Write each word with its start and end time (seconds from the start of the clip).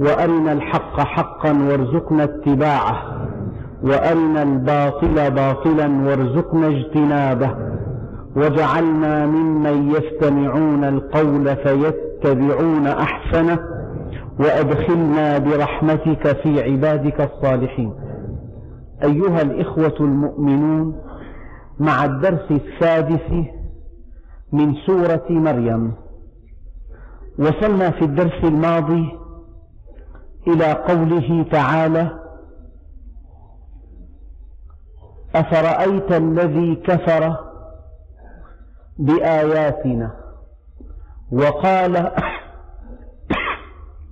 وأرنا 0.00 0.52
الحق 0.52 1.00
حقا 1.00 1.52
وارزقنا 1.52 2.24
اتباعه 2.24 3.28
وأرنا 3.82 4.42
الباطل 4.42 5.30
باطلا 5.30 5.86
وارزقنا 6.06 6.66
اجتنابه 6.68 7.54
واجعلنا 8.36 9.26
ممن 9.26 9.90
يستمعون 9.90 10.84
القول 10.84 11.56
فيتبعون 11.56 12.86
أحسنه 12.86 13.58
وأدخلنا 14.40 15.38
برحمتك 15.38 16.36
في 16.42 16.62
عبادك 16.62 17.20
الصالحين. 17.20 17.92
أيها 19.02 19.42
الإخوة 19.42 19.94
المؤمنون 20.00 20.96
مع 21.80 22.04
الدرس 22.04 22.50
السادس 22.50 23.30
من 24.52 24.74
سورة 24.86 25.24
مريم 25.30 25.92
وصلنا 27.38 27.90
في 27.90 28.04
الدرس 28.04 28.44
الماضي 28.44 29.08
إلى 30.48 30.72
قوله 30.72 31.44
تعالى 31.52 32.18
أفرأيت 35.34 36.12
الذي 36.12 36.74
كفر 36.74 37.36
بآياتنا 38.98 40.10
وقال 41.32 41.92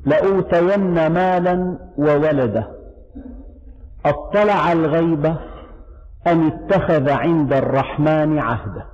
لأوتين 0.06 1.06
مالا 1.06 1.78
وولدا 1.98 2.76
أطلع 4.06 4.72
الغيب 4.72 5.26
أم 6.26 6.46
اتخذ 6.46 7.10
عند 7.10 7.52
الرحمن 7.52 8.38
عهدا 8.38 8.86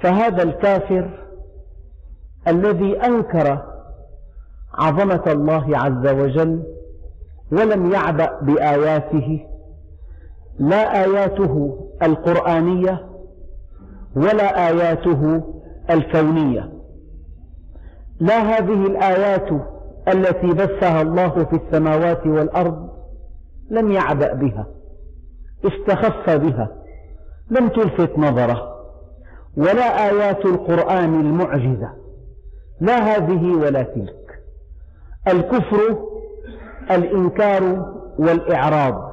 فهذا 0.00 0.42
الكافر 0.42 1.10
الذي 2.48 3.04
أنكر 3.04 3.71
عظمة 4.74 5.22
الله 5.26 5.78
عز 5.78 6.06
وجل 6.06 6.62
ولم 7.52 7.92
يعبأ 7.92 8.40
بآياته 8.40 9.46
لا 10.58 11.04
آياته 11.04 11.78
القرآنية 12.02 13.06
ولا 14.16 14.68
آياته 14.68 15.42
الكونية. 15.90 16.72
لا 18.20 18.38
هذه 18.38 18.86
الآيات 18.86 19.48
التي 20.08 20.46
بثها 20.46 21.02
الله 21.02 21.44
في 21.44 21.56
السماوات 21.56 22.26
والأرض 22.26 22.88
لم 23.70 23.92
يعبأ 23.92 24.32
بها 24.32 24.66
استخف 25.64 26.30
بها 26.30 26.68
لم 27.50 27.68
تلفت 27.68 28.18
نظره 28.18 28.72
ولا 29.56 30.10
آيات 30.10 30.46
القرآن 30.46 31.20
المعجزة 31.20 31.90
لا 32.80 32.98
هذه 32.98 33.54
ولا 33.56 33.82
تلك. 33.82 34.21
الكفر 35.28 35.98
الإنكار 36.90 37.92
والإعراض 38.18 39.12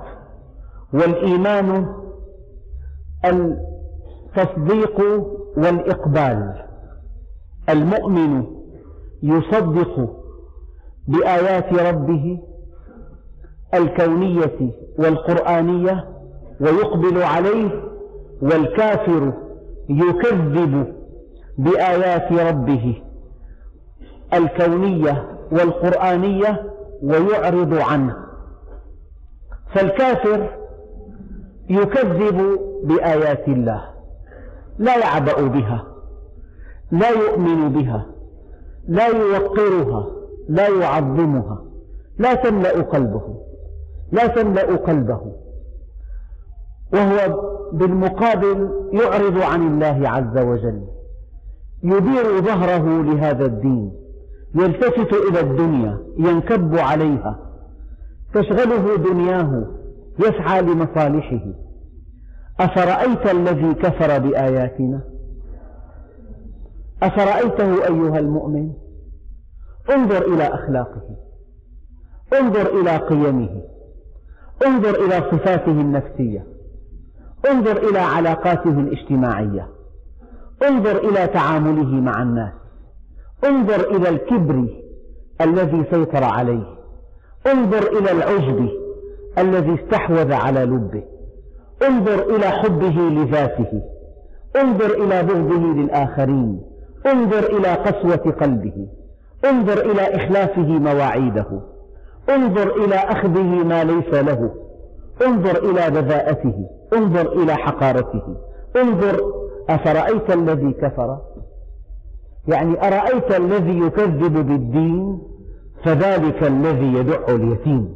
والإيمان 0.94 1.96
التصديق 3.26 5.02
والإقبال. 5.58 6.66
المؤمن 7.70 8.46
يصدق 9.24 10.16
بآيات 11.08 11.74
ربه 11.74 12.40
الكونية 13.74 14.72
والقرآنية 15.00 16.10
ويقبل 16.62 17.24
عليه 17.24 17.84
والكافر 18.42 19.34
يكذب 19.90 20.94
بآيات 21.58 22.32
ربه 22.32 23.02
الكونية 24.34 25.39
والقرآنية 25.52 26.72
ويعرض 27.04 27.74
عنه. 27.74 28.16
فالكافر 29.74 30.50
يكذب 31.70 32.60
بآيات 32.84 33.48
الله 33.48 33.84
لا 34.78 34.98
يعبأ 34.98 35.42
بها 35.42 35.86
لا 36.92 37.10
يؤمن 37.10 37.70
بها 37.70 38.06
لا 38.88 39.08
يوقرها 39.08 40.12
لا 40.50 40.68
يعظمها 40.68 41.64
لا 42.18 42.34
تملأ 42.34 42.82
قلبه 42.82 43.42
لا 44.12 44.28
تملأ 44.28 44.76
قلبه. 44.76 45.22
وهو 46.94 47.42
بالمقابل 47.74 48.70
يعرض 48.92 49.42
عن 49.42 49.68
الله 49.68 50.10
عز 50.10 50.38
وجل 50.38 50.82
يدير 51.84 52.42
ظهره 52.42 53.02
لهذا 53.02 53.46
الدين. 53.46 53.92
يلتفت 54.56 55.14
إلى 55.14 55.40
الدنيا 55.40 55.98
ينكب 56.18 56.78
عليها. 56.78 57.40
تشغله 58.34 58.96
دنياه 58.96 59.66
يسعى 60.20 60.62
لمصالحه. 60.62 61.46
أفرأيت 62.60 63.32
الذي 63.32 63.74
كفر 63.74 64.20
بآياتنا؟ 64.20 65.02
أفرأيته 67.04 67.74
أيها 67.74 68.20
المؤمن؟ 68.20 68.72
انظر 69.96 70.34
إلى 70.34 70.44
أخلاقه. 70.44 71.02
انظر 72.42 72.80
إلى 72.82 72.98
قيمه. 72.98 73.62
انظر 74.66 75.06
إلى 75.06 75.32
صفاته 75.32 75.72
النفسية. 75.72 76.46
انظر 77.52 77.90
إلى 77.90 78.00
علاقاته 78.00 78.80
الاجتماعية. 78.80 79.68
انظر 80.68 80.98
إلى 80.98 81.28
تعامله 81.28 82.02
مع 82.02 82.22
الناس. 82.22 82.54
انظر 83.46 83.96
إلى 83.96 84.10
الكبر 84.10 84.68
الذي 85.42 85.84
سيطر 85.92 86.24
عليه. 86.24 86.80
انظر 87.48 88.00
إلى 88.00 88.12
العجب 88.12 88.70
الذي 89.38 89.76
استحوذ 89.84 90.34
على 90.34 90.64
لبه. 90.64 91.04
انظر 91.88 92.36
إلى 92.36 92.46
حبه 92.46 93.00
لذاته. 93.00 93.82
انظر 94.56 95.04
إلى 95.04 95.24
بغضه 95.24 95.74
للآخرين. 95.74 96.62
انظر 97.06 97.58
إلى 97.58 97.68
قسوة 97.68 98.32
قلبه. 98.32 98.88
انظر 99.46 99.92
إلى 99.92 100.02
إخلافه 100.02 100.68
مواعيده. 100.68 101.62
انظر 102.30 102.86
إلى 102.86 102.96
أخذه 102.96 103.64
ما 103.64 103.84
ليس 103.84 104.14
له. 104.14 104.52
انظر 105.26 105.70
إلى 105.70 106.02
بذاءته. 106.02 106.66
انظر 106.94 107.32
إلى 107.44 107.56
حقارته. 107.56 108.36
انظر 108.76 109.34
أفرأيت 109.70 110.32
الذي 110.32 110.72
كفر؟ 110.74 111.18
يعني 112.50 112.88
أرأيت 112.88 113.36
الذي 113.36 113.80
يكذب 113.80 114.48
بالدين 114.48 115.22
فذلك 115.84 116.44
الذي 116.44 116.94
يدع 116.94 117.20
اليتيم؟ 117.30 117.96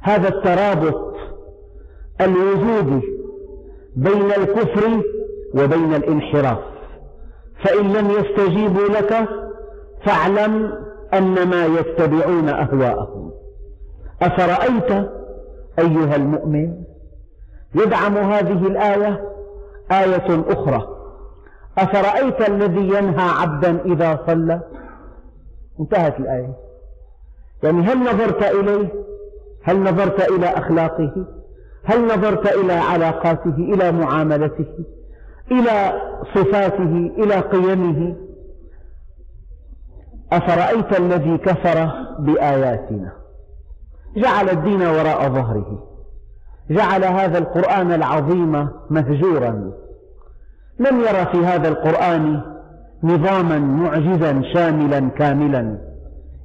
هذا 0.00 0.28
الترابط 0.28 1.14
الوجودي 2.20 3.06
بين 3.96 4.32
الكفر 4.32 5.02
وبين 5.54 5.94
الانحراف. 5.94 6.58
فإن 7.64 7.92
لم 7.92 8.10
يستجيبوا 8.10 8.88
لك 8.88 9.28
فاعلم 10.04 10.72
أنما 11.14 11.66
يتبعون 11.66 12.48
أهواءهم. 12.48 13.30
أفرأيت 14.22 15.08
أيها 15.78 16.16
المؤمن 16.16 16.74
يدعم 17.74 18.16
هذه 18.16 18.66
الآية 18.66 19.24
آية 19.92 20.44
أخرى؟ 20.48 20.97
أفرأيت 21.78 22.48
الذي 22.48 22.88
ينهى 22.88 23.28
عبدا 23.28 23.80
إذا 23.84 24.24
صلى؟ 24.26 24.60
انتهت 25.80 26.20
الآية. 26.20 26.56
يعني 27.62 27.82
هل 27.82 27.98
نظرت 27.98 28.42
إليه؟ 28.42 28.88
هل 29.62 29.82
نظرت 29.82 30.30
إلى 30.30 30.46
أخلاقه؟ 30.46 31.26
هل 31.84 32.04
نظرت 32.04 32.46
إلى 32.54 32.72
علاقاته؟ 32.72 33.54
إلى 33.54 33.92
معاملته؟ 33.92 34.66
إلى 35.50 36.00
صفاته؟ 36.34 37.12
إلى 37.18 37.34
قيمه؟ 37.34 38.16
أفرأيت 40.32 40.98
الذي 40.98 41.38
كفر 41.38 41.90
بآياتنا؟ 42.18 43.12
جعل 44.16 44.48
الدين 44.48 44.82
وراء 44.82 45.28
ظهره. 45.28 45.88
جعل 46.70 47.04
هذا 47.04 47.38
القرآن 47.38 47.92
العظيم 47.92 48.68
مهجورا. 48.90 49.72
لم 50.78 51.00
يرى 51.00 51.26
في 51.32 51.46
هذا 51.46 51.68
القرآن 51.68 52.42
نظاما 53.02 53.58
معجزا 53.58 54.42
شاملا 54.54 55.08
كاملا 55.08 55.78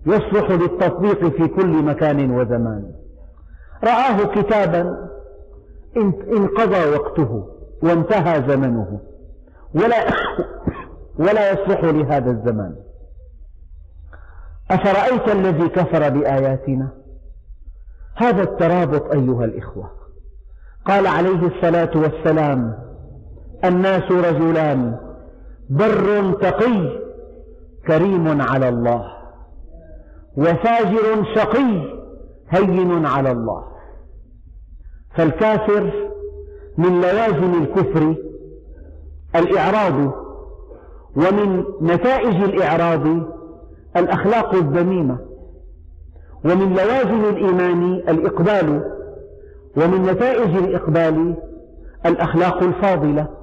يصلح 0.06 0.52
للتطبيق 0.52 1.28
في 1.28 1.48
كل 1.48 1.84
مكان 1.84 2.32
وزمان. 2.32 2.92
رآه 3.84 4.26
كتابا 4.26 5.10
انقضى 6.38 6.90
وقته 6.96 7.48
وانتهى 7.84 8.44
زمنه 8.48 9.00
ولا 9.76 10.06
ولا 11.24 11.52
يصلح 11.52 11.84
لهذا 11.84 12.32
الزمان. 12.32 12.76
أفرأيت 14.72 15.28
الذي 15.28 15.70
كفر 15.70 16.10
بآياتنا؟ 16.10 16.88
هذا 18.16 18.44
الترابط 18.44 19.12
أيها 19.12 19.46
الإخوة. 19.46 19.92
قال 20.86 21.08
عليه 21.08 21.48
الصلاة 21.48 21.92
والسلام 21.96 22.83
الناس 23.66 24.12
رجلان. 24.12 24.98
بر 25.70 26.34
تقي 26.42 27.00
كريم 27.88 28.42
على 28.42 28.70
الله. 28.70 29.06
وفاجر 30.38 31.26
شقي 31.36 31.98
هين 32.50 33.06
على 33.06 33.32
الله. 33.32 33.64
فالكافر 35.16 35.92
من 36.78 37.02
لوازم 37.02 37.64
الكفر 37.64 38.16
الإعراض 39.36 40.14
ومن 41.16 41.64
نتائج 41.82 42.36
الإعراض 42.36 43.08
الأخلاق 43.98 44.56
الذميمة. 44.56 45.18
ومن 46.46 46.74
لوازم 46.74 47.26
الإيمان 47.26 47.94
الإقبال 47.94 48.92
ومن 49.78 50.06
نتائج 50.06 50.56
الإقبال 50.56 51.36
الأخلاق 52.06 52.64
الفاضلة. 52.64 53.43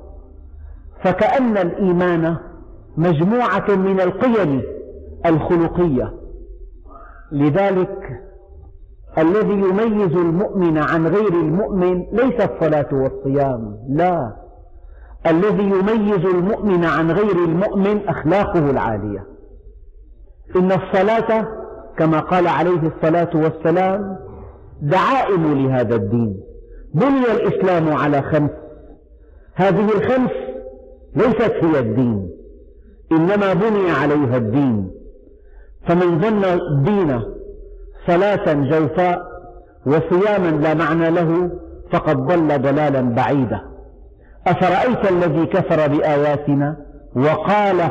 فكأن 1.03 1.57
الإيمان 1.57 2.37
مجموعة 2.97 3.71
من 3.71 4.01
القيم 4.01 4.63
الخلقية. 5.27 6.15
لذلك 7.33 8.23
الذي 9.19 9.53
يميز 9.53 10.17
المؤمن 10.17 10.79
عن 10.79 11.07
غير 11.07 11.33
المؤمن 11.33 12.07
ليس 12.13 12.41
الصلاة 12.41 12.89
والصيام 12.93 13.77
لا. 13.89 14.37
الذي 15.27 15.63
يميز 15.63 16.27
المؤمن 16.27 16.85
عن 16.85 17.11
غير 17.11 17.37
المؤمن 17.45 18.09
أخلاقه 18.09 18.71
العالية. 18.71 19.27
إن 20.57 20.73
الصلاة 20.73 21.47
كما 21.97 22.21
قال 22.21 22.49
عليه 22.49 22.93
الصلاة 22.97 23.31
والسلام 23.35 24.17
دعائم 24.83 25.55
لهذا 25.55 25.95
الدين. 25.95 26.41
بني 26.95 27.33
الإسلام 27.33 27.93
على 27.93 28.23
خمس. 28.23 28.51
هذه 29.55 29.89
الخمس 29.93 30.50
ليست 31.17 31.65
هي 31.65 31.79
الدين 31.79 32.31
إنما 33.13 33.53
بني 33.53 33.91
عليها 33.91 34.37
الدين. 34.37 34.91
فمن 35.89 36.21
ظن 36.21 36.45
الدين 36.45 37.21
صلاة 38.07 38.53
جوفاء 38.53 39.23
وصياما 39.87 40.51
لا 40.51 40.75
معنى 40.75 41.11
له 41.11 41.51
فقد 41.93 42.17
ضل 42.17 42.63
ضلالا 42.63 43.01
بعيدا. 43.01 43.61
أفرأيت 44.47 45.11
الذي 45.11 45.47
كفر 45.47 45.89
بآياتنا 45.89 46.77
وقال 47.17 47.91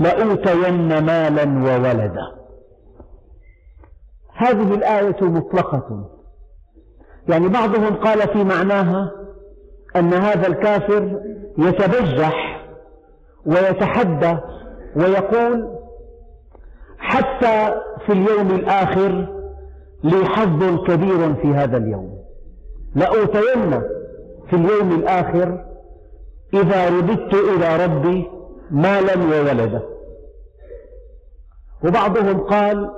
لأوتين 0.00 0.98
مالا 0.98 1.44
وولدا؟ 1.44 2.26
هذه 4.34 4.74
الآية 4.74 5.22
مطلقة. 5.22 6.10
يعني 7.28 7.48
بعضهم 7.48 7.94
قال 7.94 8.28
في 8.28 8.44
معناها 8.44 9.10
أن 9.96 10.14
هذا 10.14 10.46
الكافر 10.46 11.20
يتبجح 11.58 12.66
ويتحدى 13.46 14.36
ويقول 14.96 15.78
حتى 16.98 17.74
في 18.06 18.12
اليوم 18.12 18.50
الآخر 18.50 19.28
لي 20.04 20.24
حظ 20.24 20.84
كبير 20.84 21.34
في 21.34 21.48
هذا 21.48 21.76
اليوم. 21.76 22.18
لأوتين 22.94 23.82
في 24.50 24.56
اليوم 24.56 24.92
الآخر 24.92 25.64
إذا 26.54 26.88
رددت 26.88 27.34
إلى 27.34 27.84
ربي 27.84 28.30
مالا 28.70 29.14
وولدا 29.16 29.82
وبعضهم 31.84 32.40
قال 32.40 32.90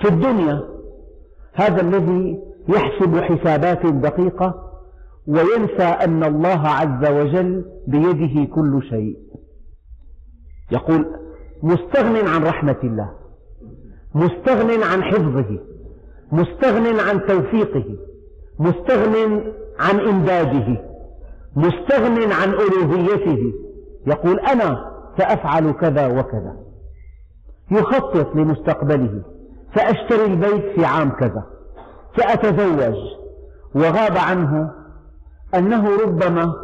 في 0.00 0.08
الدنيا 0.08 0.62
هذا 1.54 1.80
الذي 1.80 2.40
يحسب 2.68 3.20
حسابات 3.20 3.86
دقيقة 3.86 4.71
وينسى 5.26 5.82
أن 5.82 6.24
الله 6.24 6.68
عز 6.68 7.10
وجل 7.10 7.64
بيده 7.86 8.54
كل 8.54 8.82
شيء. 8.90 9.16
يقول 10.72 11.06
مستغن 11.62 12.26
عن 12.26 12.44
رحمة 12.44 12.76
الله 12.84 13.10
مستغن 14.14 14.82
عن 14.82 15.02
حفظه 15.02 15.58
مستغن 16.32 17.00
عن 17.00 17.26
توفيقه 17.26 17.84
مستغن 18.58 19.42
عن 19.78 20.00
إمداده 20.00 20.84
مستغن 21.56 22.32
عن 22.32 22.48
ألوهيته. 22.48 23.52
يقول 24.06 24.40
أنا 24.40 24.92
سأفعل 25.18 25.72
كذا 25.72 26.06
وكذا. 26.06 26.56
يخطط 27.70 28.36
لمستقبله 28.36 29.22
سأشتري 29.74 30.24
البيت 30.24 30.64
في 30.74 30.84
عام 30.84 31.10
كذا 31.10 31.46
سأتزوج 32.16 32.96
وغاب 33.74 34.16
عنه 34.16 34.70
أنه 35.54 36.02
ربما 36.02 36.54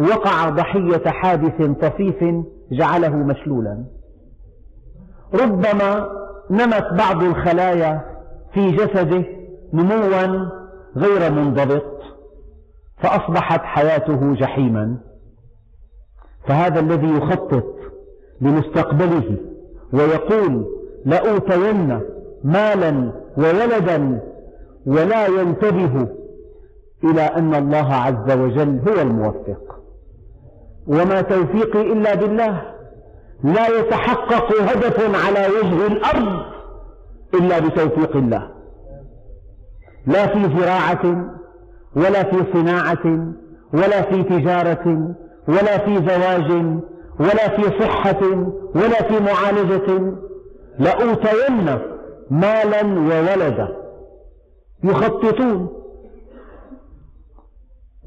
وقع 0.00 0.48
ضحية 0.48 1.10
حادث 1.10 1.62
طفيف 1.80 2.24
جعله 2.72 3.16
مشلولا. 3.16 3.84
ربما 5.34 6.08
نمت 6.50 6.86
بعض 6.98 7.22
الخلايا 7.22 8.00
في 8.54 8.70
جسده 8.70 9.24
نموا 9.72 10.46
غير 10.96 11.32
منضبط 11.32 12.00
فأصبحت 12.96 13.60
حياته 13.60 14.34
جحيما. 14.34 14.96
فهذا 16.46 16.80
الذي 16.80 17.16
يخطط 17.16 17.64
لمستقبله 18.40 19.36
ويقول 19.92 20.66
لأوتين 21.04 22.00
مالا 22.44 23.12
وولدا 23.38 24.20
ولا 24.86 25.26
ينتبه 25.26 26.08
إلى 27.04 27.22
أن 27.22 27.54
الله 27.54 27.94
عز 27.94 28.38
وجل 28.38 28.80
هو 28.88 29.02
الموفق. 29.02 29.80
وما 30.86 31.20
توفيقي 31.20 31.92
إلا 31.92 32.14
بالله. 32.14 32.62
لا 33.44 33.68
يتحقق 33.78 34.62
هدف 34.62 35.26
على 35.26 35.46
وجه 35.48 35.86
الأرض 35.86 36.42
إلا 37.34 37.58
بتوفيق 37.58 38.16
الله. 38.16 38.50
لا 40.06 40.26
في 40.26 40.58
زراعة 40.58 41.30
ولا 41.96 42.22
في 42.22 42.52
صناعة 42.52 43.32
ولا 43.74 44.02
في 44.02 44.22
تجارة 44.22 45.14
ولا 45.48 45.78
في 45.78 45.96
زواج 45.96 46.52
ولا 47.20 47.48
في 47.48 47.62
صحة 47.80 48.20
ولا 48.74 49.02
في 49.02 49.20
معالجة. 49.20 50.14
لأوتين 50.78 51.78
مالا 52.30 52.82
وولدا. 52.82 53.76
يخططون. 54.84 55.79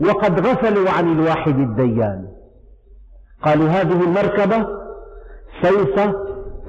وقد 0.07 0.47
غفلوا 0.47 0.89
عن 0.89 1.11
الواحد 1.11 1.59
الديان. 1.59 2.27
قالوا 3.43 3.67
هذه 3.67 4.03
المركبة 4.03 4.67
سوف 5.61 5.99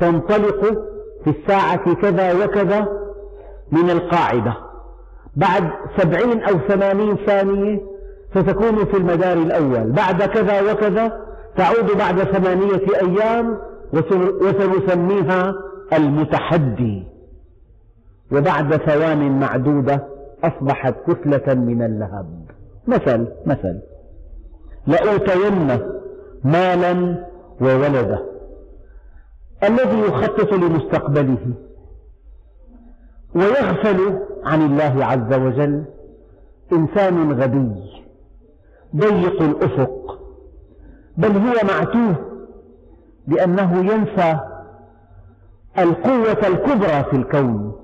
تنطلق 0.00 0.64
في 1.24 1.30
الساعة 1.30 1.94
كذا 1.94 2.44
وكذا 2.44 2.88
من 3.72 3.90
القاعدة. 3.90 4.56
بعد 5.36 5.70
سبعين 5.96 6.42
أو 6.42 6.58
ثمانين 6.58 7.16
ثانية 7.26 7.80
ستكون 8.34 8.84
في 8.84 8.96
المدار 8.96 9.36
الأول. 9.36 9.92
بعد 9.92 10.22
كذا 10.22 10.72
وكذا 10.72 11.20
تعود 11.56 11.98
بعد 11.98 12.18
ثمانية 12.18 12.82
أيام 13.02 13.58
وسنسميها 14.42 15.54
المتحدي. 15.92 17.06
وبعد 18.32 18.76
ثوان 18.76 19.40
معدودة 19.40 20.06
أصبحت 20.44 20.94
كتلة 21.06 21.54
من 21.54 21.82
اللهب. 21.82 22.43
مثل 22.86 23.28
مثل. 23.46 23.80
لأوتين 24.86 25.78
مالا 26.44 27.24
وولدا 27.60 28.18
الذي 29.62 30.00
يخطط 30.00 30.52
لمستقبله 30.52 31.54
ويغفل 33.34 34.20
عن 34.44 34.62
الله 34.62 35.04
عز 35.04 35.32
وجل 35.40 35.84
إنسان 36.72 37.32
غبي 37.32 37.72
ضيق 38.96 39.42
الأفق. 39.42 40.18
بل 41.16 41.30
هو 41.30 41.54
معتوه 41.68 42.14
لأنه 43.26 43.92
ينسى 43.92 44.38
القوة 45.78 46.48
الكبرى 46.48 47.04
في 47.10 47.16
الكون. 47.16 47.76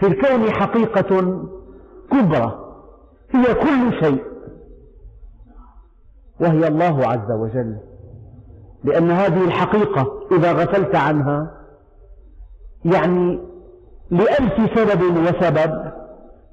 في 0.00 0.06
الكون 0.06 0.50
حقيقة 0.50 1.42
كبرى. 2.10 2.67
هي 3.30 3.54
كل 3.54 4.00
شيء. 4.00 4.24
وهي 6.40 6.68
الله 6.68 7.06
عز 7.06 7.30
وجل. 7.30 7.76
لأن 8.84 9.10
هذه 9.10 9.44
الحقيقة 9.44 10.22
إذا 10.32 10.52
غفلت 10.52 10.94
عنها 10.94 11.50
يعني 12.84 13.40
لألف 14.10 14.78
سبب 14.78 15.02
وسبب 15.02 15.92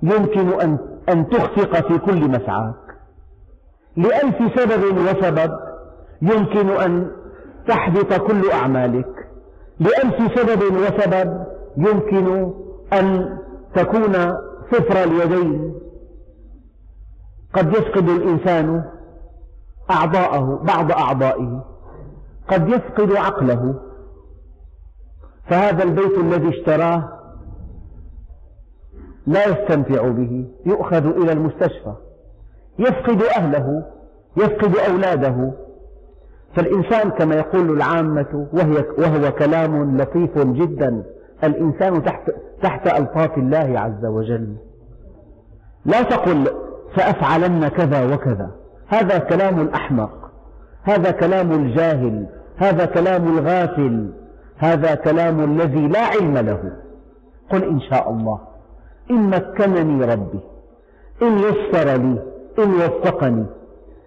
يمكن 0.03 0.61
أن 0.61 0.77
أن 1.09 1.29
تخفق 1.29 1.87
في 1.87 1.97
كل 1.97 2.29
مسعاك. 2.29 2.75
لألف 3.97 4.59
سبب 4.59 4.97
وسبب 4.97 5.59
يمكن 6.21 6.69
أن 6.69 7.11
تحبط 7.67 8.13
كل 8.13 8.51
أعمالك. 8.51 9.27
لألف 9.79 10.39
سبب 10.39 10.61
وسبب 10.63 11.45
يمكن 11.77 12.53
أن 12.93 13.37
تكون 13.75 14.13
صفر 14.71 15.03
اليدين. 15.03 15.74
قد 17.55 17.73
يفقد 17.73 18.09
الإنسان 18.09 18.83
أعضاءه 19.91 20.63
بعض 20.63 20.91
أعضائه. 20.91 21.63
قد 22.47 22.69
يفقد 22.69 23.11
عقله. 23.11 23.75
فهذا 25.49 25.83
البيت 25.83 26.17
الذي 26.17 26.49
اشتراه 26.49 27.09
لا 29.27 29.47
يستمتع 29.47 30.07
به. 30.07 30.47
يؤخذ 30.65 31.05
إلى 31.05 31.31
المستشفى. 31.31 31.93
يفقد 32.79 33.21
أهله 33.37 33.83
يفقد 34.37 34.75
أولاده. 34.77 35.51
فالإنسان 36.55 37.09
كما 37.09 37.35
يقول 37.35 37.69
العامة 37.69 38.47
وهي 38.53 38.85
وهو 38.97 39.31
كلام 39.31 39.97
لطيف 39.97 40.37
جدا. 40.37 41.03
الإنسان 41.43 42.03
تحت, 42.03 42.31
تحت 42.61 42.87
ألطاف 42.87 43.37
الله 43.37 43.79
عز 43.79 44.05
وجل. 44.05 44.55
لا 45.85 46.01
تقل 46.01 46.64
سأفعلن 46.95 47.67
كذا 47.67 48.13
وكذا. 48.13 48.51
هذا 48.87 49.17
كلام 49.17 49.61
الأحمق. 49.61 50.31
هذا 50.83 51.11
كلام 51.11 51.51
الجاهل. 51.51 52.25
هذا 52.57 52.85
كلام 52.85 53.37
الغافل. 53.37 54.09
هذا 54.57 54.95
كلام 54.95 55.43
الذي 55.43 55.87
لا 55.87 56.05
علم 56.05 56.37
له. 56.37 56.71
قل 57.51 57.63
إن 57.63 57.81
شاء 57.81 58.09
الله. 58.09 58.39
إن 59.11 59.29
مكنني 59.29 60.05
ربي. 60.05 60.39
إن 61.21 61.39
يسر 61.39 61.95
لي. 61.95 62.23
إن 62.59 62.73
وفقني. 62.73 63.45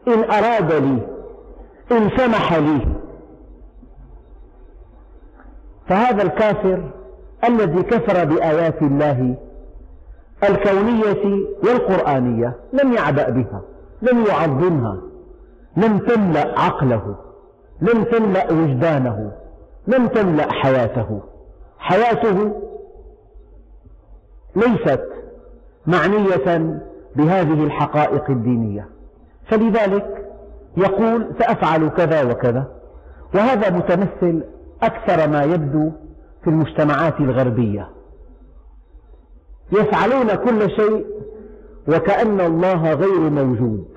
إن 0.08 0.30
أراد 0.30 0.72
لي. 0.72 0.98
إن 1.92 2.10
سمح 2.16 2.54
لي. 2.54 2.80
فهذا 5.88 6.22
الكافر 6.22 6.82
الذي 7.44 7.82
كفر 7.82 8.24
بآيات 8.24 8.82
الله 8.82 9.34
الكونية 10.42 11.46
والقرآنية 11.64 12.56
لم 12.72 12.92
يعبأ 12.92 13.30
بها 13.30 13.62
لم 14.02 14.24
يعظمها 14.26 14.96
لم 15.76 15.98
تملأ 15.98 16.60
عقله 16.60 17.16
لم 17.80 18.04
تملأ 18.04 18.52
وجدانه 18.52 19.32
لم 19.86 20.06
تملأ 20.06 20.52
حياته. 20.52 21.20
حياته 21.78 22.62
ليست 24.56 25.04
معنية 25.86 26.80
بهذه 27.16 27.64
الحقائق 27.64 28.30
الدينية. 28.30 28.88
فلذلك 29.46 30.26
يقول 30.76 31.26
سأفعل 31.38 31.88
كذا 31.88 32.22
وكذا. 32.22 32.66
وهذا 33.34 33.70
متمثل 33.70 34.44
أكثر 34.82 35.28
ما 35.28 35.42
يبدو 35.42 35.90
في 36.44 36.50
المجتمعات 36.50 37.20
الغربية. 37.20 37.88
يفعلون 39.72 40.34
كل 40.34 40.70
شيء 40.70 41.06
وكأن 41.88 42.40
الله 42.40 42.92
غير 42.92 43.30
موجود. 43.30 43.88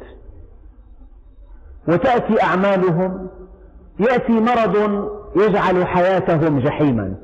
وتأتي 1.88 2.44
أعمالهم 2.44 3.28
يأتي 4.00 4.32
مرض 4.32 5.06
يجعل 5.36 5.88
حياتهم 5.88 6.60
جحيما. 6.60 7.16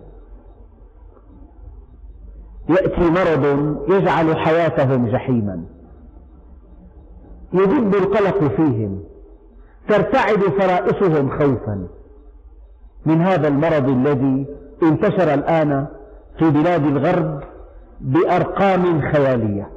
يأتي 2.70 3.10
مرض 3.10 3.76
يجعل 3.90 4.38
حياتهم 4.38 5.08
جحيما. 5.08 5.64
يدب 7.54 7.96
القلق 7.96 8.44
فيهم 8.56 9.04
ترتعد 9.88 10.40
فرائصهم 10.40 11.30
خوفا. 11.30 11.88
من 13.06 13.22
هذا 13.22 13.48
المرض 13.48 13.90
الذي 13.90 14.46
انتشر 14.84 15.34
الآن 15.34 15.88
في 16.40 16.50
بلاد 16.50 16.86
الغرب 16.86 17.44
بأرقام 18.00 19.02
خيالية. 19.02 19.70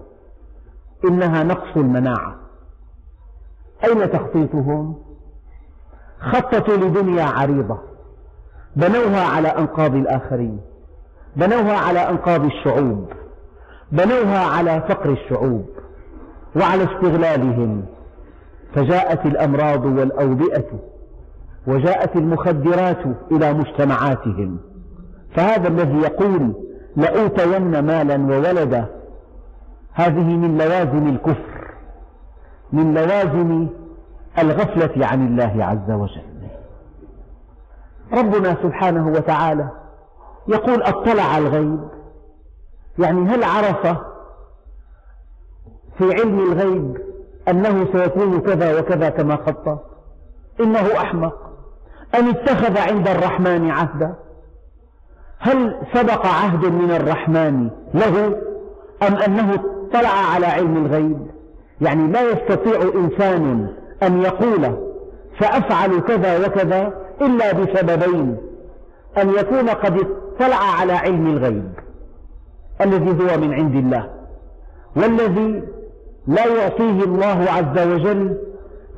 إنها 1.05 1.43
نقص 1.43 1.77
المناعة. 1.77 2.37
أين 3.85 4.11
تخطيطهم؟ 4.11 4.95
خططوا 6.21 6.77
لدنيا 6.77 7.25
عريضة. 7.25 7.79
بنوها 8.77 9.25
على 9.25 9.49
أنقاض 9.49 9.95
الآخرين. 9.95 10.61
بنوها 11.37 11.77
على 11.77 12.09
أنقاض 12.09 12.45
الشعوب. 12.45 13.13
بنوها 13.93 14.45
على 14.45 14.83
فقر 14.89 15.11
الشعوب. 15.11 15.67
وعلى 16.57 16.85
استغلالهم. 16.85 17.85
فجاءت 18.75 19.27
الأمراض 19.27 19.85
والأوبئة 19.85 20.81
وجاءت 21.67 22.17
المخدرات 22.17 23.05
إلى 23.33 23.53
مجتمعاتهم. 23.53 24.59
فهذا 25.35 25.69
الذي 25.69 25.99
يقول 25.99 26.70
لأوتين 26.97 27.79
مالا 27.79 28.17
وولدا. 28.17 28.87
هذه 29.93 30.37
من 30.37 30.59
لوازم 30.59 31.09
الكفر 31.09 31.75
من 32.73 32.95
لوازم 32.95 33.69
الغفلة 34.39 35.07
عن 35.07 35.27
الله 35.27 35.65
عز 35.65 35.91
وجل. 35.91 36.31
ربنا 38.13 38.57
سبحانه 38.63 39.09
وتعالى 39.09 39.69
يقول 40.49 40.83
أطلع 40.83 41.39
الغيب. 41.39 41.81
يعني 42.99 43.29
هل 43.29 43.45
عرف 43.45 43.87
في 45.99 46.15
علم 46.15 46.39
الغيب 46.39 46.97
أنه 47.49 47.87
سيكون 47.93 48.41
كذا 48.41 48.81
وكذا 48.81 49.09
كما 49.11 49.37
خطط؟ 49.37 49.85
إنه 50.61 50.97
أحمق. 50.97 51.51
أم 52.19 52.29
اتخذ 52.29 52.79
عند 52.79 53.09
الرحمن 53.09 53.71
عهدا؟ 53.71 54.15
هل 55.43 55.77
سبق 55.95 56.27
عهد 56.27 56.65
من 56.65 56.91
الرحمن 56.91 57.69
له 57.95 58.37
أم 59.09 59.15
أنه 59.15 59.55
اطلع 59.55 60.09
على 60.35 60.47
علم 60.47 60.87
الغيب؟ 60.87 61.19
يعني 61.81 62.13
لا 62.13 62.23
يستطيع 62.31 62.83
إنسان 62.95 63.69
أن 64.03 64.23
يقول 64.23 64.77
سأفعل 65.41 66.01
كذا 66.01 66.47
وكذا 66.47 66.93
إلا 67.21 67.53
بسببين. 67.53 68.37
أن 69.19 69.31
يكون 69.31 69.69
قد 69.69 70.07
اطلع 70.41 70.57
على 70.81 70.93
علم 70.93 71.27
الغيب 71.27 71.73
الذي 72.81 73.11
هو 73.11 73.39
من 73.39 73.55
عند 73.55 73.75
الله 73.75 74.11
والذي 74.97 75.63
لا 76.27 76.47
يعطيه 76.47 77.05
الله 77.05 77.47
عز 77.49 77.87
وجل 77.87 78.37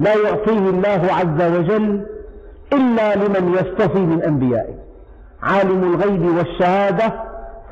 لا 0.01 0.15
يعطيه 0.15 0.59
الله 0.59 1.09
عز 1.11 1.53
وجل 1.57 2.07
إلا 2.73 3.15
لمن 3.17 3.55
يصطفي 3.55 3.99
من 3.99 4.23
أنبيائه. 4.23 4.75
عالم 5.43 5.95
الغيب 5.95 6.37
والشهادة 6.37 7.13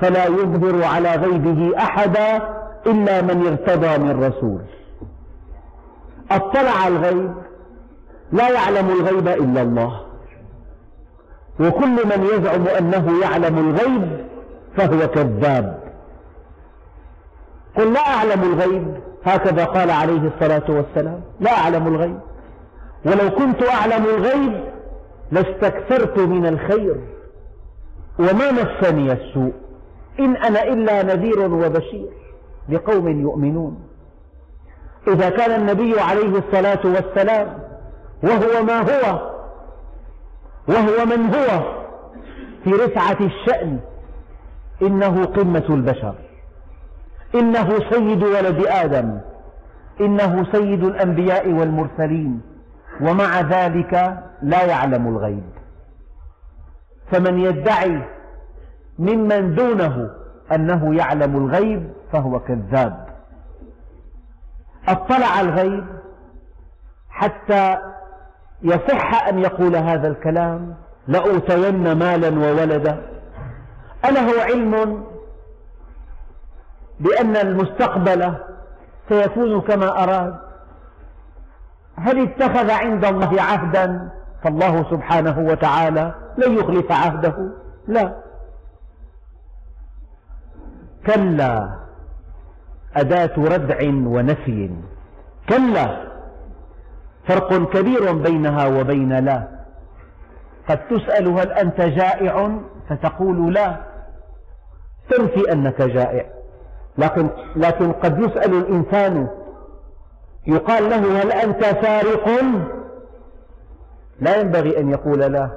فلا 0.01 0.27
يظهر 0.27 0.85
على 0.85 1.15
غيبه 1.15 1.79
أحدا 1.79 2.43
إلا 2.87 3.23
من 3.23 3.47
ارتضى 3.47 3.99
من 3.99 4.25
رسول. 4.25 4.61
اطلع 6.31 6.89
الغيب 6.89 7.35
لا 8.33 8.49
يعلم 8.49 8.91
الغيب 8.91 9.29
إلا 9.29 9.63
الله. 9.63 10.01
وكل 11.61 12.07
من 12.07 12.29
يزعم 12.35 12.67
أنه 12.79 13.21
يعلم 13.23 13.59
الغيب 13.59 14.27
فهو 14.77 15.09
كذاب. 15.09 15.81
قل 17.77 17.93
لا 17.93 18.01
أعلم 18.01 18.43
الغيب 18.43 18.95
هكذا 19.25 19.65
قال 19.65 19.91
عليه 19.91 20.31
الصلاة 20.35 20.65
والسلام. 20.69 21.21
لا 21.41 21.59
أعلم 21.59 21.87
الغيب. 21.87 22.19
ولو 23.05 23.31
كنت 23.31 23.63
أعلم 23.63 24.05
الغيب 24.05 24.65
لاستكثرت 25.33 26.19
من 26.19 26.47
الخير. 26.47 26.97
وما 28.21 28.53
مسني 28.53 29.13
السوء 29.13 29.53
إن 30.21 30.37
أنا 30.37 30.63
إلا 30.63 31.03
نذير 31.03 31.41
وبشير 31.41 32.09
لقوم 32.69 33.21
يؤمنون. 33.21 33.87
إذا 35.09 35.31
كان 35.31 35.61
النبي 35.61 36.01
عليه 36.01 36.39
الصلاة 36.39 36.81
والسلام 36.85 37.59
وهو 38.23 38.65
ما 38.65 38.79
هو 38.81 39.31
وهو 40.69 41.07
من 41.07 41.35
هو 41.35 41.81
في 42.65 42.71
رفعة 42.71 43.17
الشأن 43.21 43.79
إنه 44.83 45.25
قمة 45.25 45.65
البشر 45.71 46.15
إنه 47.35 47.79
سيد 47.91 48.23
ولد 48.23 48.67
آدم 48.67 49.21
إنه 50.01 50.47
سيد 50.53 50.85
الأنبياء 50.85 51.49
والمرسلين 51.49 52.41
ومع 53.01 53.41
ذلك 53.41 54.19
لا 54.43 54.65
يعلم 54.65 55.09
الغيب. 55.09 55.60
فمن 57.11 57.39
يدعي 57.39 58.03
ممن 58.99 59.55
دونه 59.55 60.11
أنه 60.53 60.95
يعلم 60.95 61.37
الغيب 61.37 61.93
فهو 62.13 62.41
كذاب. 62.41 63.07
اطلع 64.89 65.41
الغيب 65.41 65.85
حتى 67.11 67.79
يصح 68.63 69.29
أن 69.29 69.39
يقول 69.39 69.77
هذا 69.77 70.09
الكلام 70.09 70.75
لأوتين 71.09 71.93
مالا 71.93 72.29
وولدا. 72.29 73.03
أله 74.05 74.43
علم 74.43 75.05
بأن 77.01 77.37
المستقبل 77.37 78.35
سيكون 79.09 79.61
كما 79.61 80.03
أراد؟ 80.03 80.37
هل 81.97 82.23
اتخذ 82.23 82.71
عند 82.71 83.05
الله 83.05 83.43
عهدا؟ 83.43 84.11
فالله 84.45 84.91
سبحانه 84.91 85.39
وتعالى 85.39 86.15
لن 86.39 86.59
يخلف 86.59 86.93
عهده. 86.93 87.35
لا. 87.89 88.13
كلا 91.07 91.77
أداة 92.97 93.33
ردع 93.39 93.79
ونفي. 93.89 94.71
كلا 95.49 96.11
فرق 97.29 97.71
كبير 97.73 98.13
بينها 98.13 98.67
وبين 98.67 99.19
لا. 99.25 99.49
قد 100.69 100.79
تسأل 100.89 101.29
هل 101.29 101.53
أنت 101.53 101.81
جائع 101.81 102.59
فتقول 102.89 103.55
لا. 103.55 103.77
تنفي 105.11 105.53
أنك 105.53 105.83
جائع. 105.83 106.25
لكن, 106.99 107.31
لكن 107.57 107.93
قد 107.93 108.19
يسأل 108.19 108.55
الإنسان 108.55 109.29
يقال 110.47 110.91
له 110.91 111.23
هل 111.23 111.33
أنت 111.33 111.65
سارق 111.65 112.29
لا 114.21 114.41
ينبغي 114.41 114.81
أن 114.81 114.91
يقول 114.91 115.19
لا. 115.19 115.51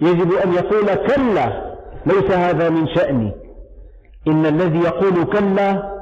يجب 0.00 0.32
أن 0.32 0.52
يقول 0.52 0.94
كلا. 0.94 1.76
ليس 2.06 2.30
هذا 2.30 2.70
من 2.70 2.86
شأني. 2.86 3.32
إن 4.28 4.46
الذي 4.46 4.78
يقول 4.78 5.24
كلا 5.24 5.96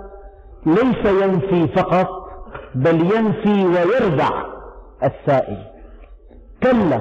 ليس 0.66 1.22
ينفي 1.22 1.68
فقط 1.68 2.08
بل 2.74 3.00
ينفي 3.16 3.66
ويردع 3.66 4.30
السائل. 5.02 5.66
كلا. 6.62 7.00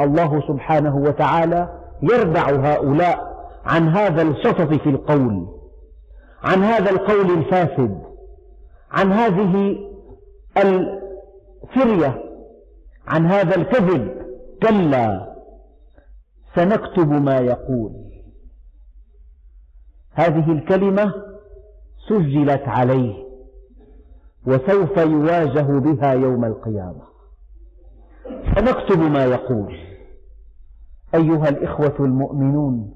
الله 0.00 0.42
سبحانه 0.48 0.96
وتعالى 0.96 1.68
يردع 2.02 2.50
هؤلاء 2.50 3.32
عن 3.66 3.88
هذا 3.88 4.22
الشطط 4.22 4.74
في 4.74 4.90
القول 4.90 5.46
عن 6.44 6.64
هذا 6.64 6.90
القول 6.90 7.30
الفاسد 7.38 8.02
عن 8.92 9.12
هذه 9.12 9.76
الفرية 10.56 12.22
عن 13.08 13.26
هذا 13.26 13.56
الكذب 13.56 14.21
كلا 14.62 15.34
سنكتب 16.54 17.08
ما 17.08 17.38
يقول. 17.38 17.92
هذه 20.12 20.52
الكلمة 20.52 21.14
سجلت 22.08 22.68
عليه 22.68 23.14
وسوف 24.46 24.96
يواجه 24.96 25.78
بها 25.78 26.12
يوم 26.12 26.44
القيامة. 26.44 27.02
سنكتب 28.56 28.98
ما 28.98 29.24
يقول. 29.24 29.78
أيها 31.14 31.48
الإخوة 31.48 31.96
المؤمنون 32.00 32.94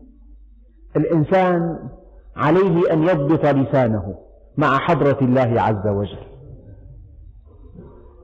الإنسان 0.97 1.89
عليه 2.37 2.93
أن 2.93 3.03
يضبط 3.03 3.47
لسانه 3.47 4.19
مع 4.57 4.79
حضرة 4.79 5.19
الله 5.23 5.61
عز 5.63 5.87
وجل. 5.87 6.36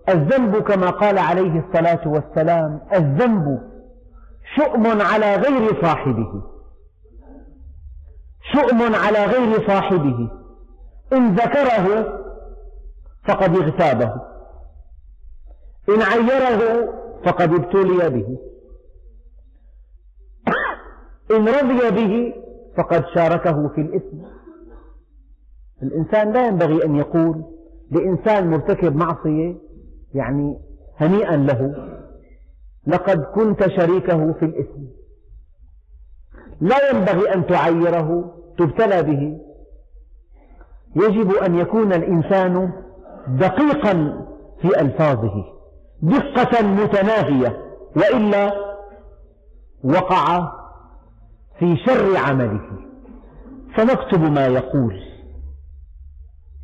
الذنب 0.08 0.62
كما 0.62 0.90
قال 0.90 1.18
عليه 1.18 1.64
الصلاة 1.66 2.08
والسلام 2.08 2.80
الذنب 2.94 3.72
شؤم 4.56 4.86
على 4.86 5.36
غير 5.36 5.82
صاحبه. 5.82 6.42
شؤم 8.52 8.94
على 8.94 9.24
غير 9.24 9.66
صاحبه. 9.66 10.30
إن 11.12 11.34
ذكره 11.34 12.18
فقد 13.24 13.56
اغتابه. 13.56 14.14
إن 15.88 16.02
عيره 16.02 16.92
فقد 17.24 17.54
ابتلي 17.54 18.10
به. 18.10 18.38
إن 21.30 21.48
رضي 21.48 21.90
به 21.90 22.34
فقد 22.76 23.04
شاركه 23.14 23.68
في 23.68 23.80
الإثم. 23.80 24.16
الإنسان 25.82 26.32
لا 26.32 26.46
ينبغي 26.46 26.84
أن 26.84 26.96
يقول 26.96 27.44
لإنسان 27.90 28.50
مرتكب 28.50 28.96
معصية 28.96 29.54
يعني 30.14 30.58
هنيئا 30.96 31.36
له. 31.36 31.88
لقد 32.86 33.22
كنت 33.22 33.68
شريكه 33.68 34.32
في 34.32 34.44
الإثم 34.44 34.82
لا 36.60 36.90
ينبغي 36.90 37.34
أن 37.34 37.46
تعيره 37.46 38.34
تبتلى 38.58 39.02
به. 39.02 39.38
يجب 40.96 41.30
أن 41.30 41.58
يكون 41.58 41.92
الإنسان 41.92 42.72
دقيقا 43.28 44.26
في 44.62 44.80
ألفاظه 44.80 45.44
دقة 46.02 46.62
متناهية 46.62 47.62
وإلا 47.96 48.52
وقع 49.84 50.52
في 51.58 51.76
شر 51.76 52.16
عمله. 52.16 52.60
فنكتب 53.76 54.20
ما 54.20 54.46
يقول. 54.46 55.00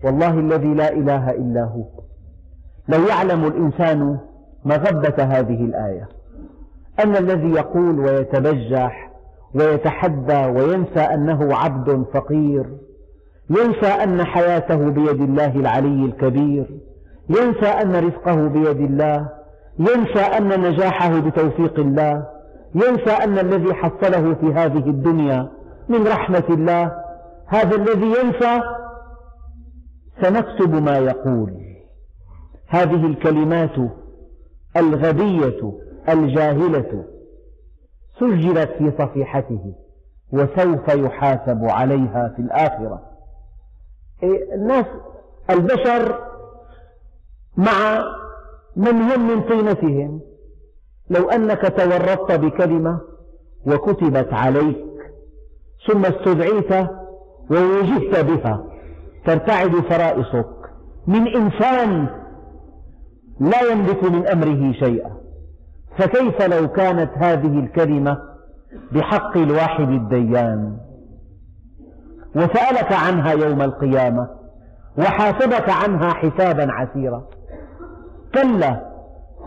والله 0.04 0.38
الذي 0.38 0.74
لا 0.74 0.92
إله 0.92 1.30
إلا 1.30 1.64
هو. 1.64 2.08
لو 2.88 3.07
يعلم 3.07 3.46
الإنسان 3.46 4.18
مغبة 4.64 5.24
هذه 5.24 5.64
الآية. 5.64 6.09
أن 7.05 7.16
الذي 7.16 7.51
يقول 7.51 8.01
ويتبجح 8.01 9.11
ويتحدى 9.55 10.46
وينسى 10.46 11.01
أنه 11.01 11.57
عبد 11.57 12.05
فقير 12.14 12.66
ينسى 13.51 13.87
أن 13.87 14.24
حياته 14.24 14.77
بيد 14.77 15.20
الله 15.20 15.57
العلي 15.57 16.05
الكبير 16.05 16.66
ينسى 17.29 17.66
أن 17.66 17.96
رزقه 17.96 18.48
بيد 18.48 18.81
الله 18.81 19.29
ينسى 19.79 20.20
أن 20.20 20.61
نجاحه 20.61 21.20
بتوفيق 21.20 21.79
الله 21.79 22.27
ينسى 22.74 23.11
أن 23.11 23.38
الذي 23.38 23.74
حصله 23.74 24.35
في 24.35 24.46
هذه 24.55 24.90
الدنيا 24.90 25.48
من 25.88 26.07
رحمة 26.07 26.44
الله 26.51 26.92
هذا 27.46 27.77
الذي 27.77 28.07
ينسى 28.07 28.61
سنكتب 30.22 30.74
ما 30.83 30.98
يقول. 30.98 31.67
هذه 32.68 33.07
الكلمات 33.07 33.90
الغبية 34.76 35.72
الجاهلة 36.09 37.04
سجلت 38.20 38.70
في 38.78 38.92
صفيحته 38.98 39.74
وسوف 40.33 40.88
يحاسب 40.88 41.64
عليها 41.64 42.33
في 42.37 42.42
الآخرة. 42.42 43.02
إيه، 44.22 44.54
الناس 44.54 44.87
البشر 45.50 46.18
مع 47.57 48.04
من 48.76 48.92
هم 49.02 49.28
من 49.28 49.42
طينتهم. 49.42 50.20
لو 51.11 51.31
أنك 51.31 51.61
تورطت 51.61 52.33
بكلمة 52.33 53.00
وكتبت 53.66 54.33
عليك 54.33 54.85
ثم 55.88 56.04
استدعيت 56.04 56.88
ووجهت 57.50 58.24
بها 58.24 58.64
ترتعد 59.26 59.70
فرائصك. 59.70 60.48
من 61.07 61.28
إنسان 61.37 62.09
لا 63.40 63.62
يملك 63.72 64.05
من 64.05 64.27
أمره 64.27 64.72
شيئا. 64.72 65.11
فكيف 65.98 66.42
لو 66.42 66.68
كانت 66.68 67.11
هذه 67.16 67.59
الكلمة 67.59 68.18
بحق 68.92 69.37
الواحد 69.37 69.88
الديان؟ 69.88 70.77
وسألك 72.37 72.92
عنها 72.92 73.33
يوم 73.33 73.62
القيامة 73.62 74.29
وحاسبك 74.98 75.68
عنها 75.68 76.14
حسابا 76.14 76.72
عسيرا. 76.72 77.27
كلا 78.35 78.88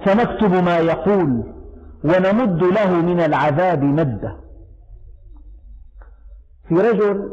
سنكتب 0.05 0.53
ما 0.53 0.77
يقول 0.77 1.43
ونمد 2.03 2.63
له 2.63 2.95
من 3.01 3.19
العذاب 3.19 3.83
مدة. 3.83 4.37
في 6.67 6.75
رجل 6.75 7.31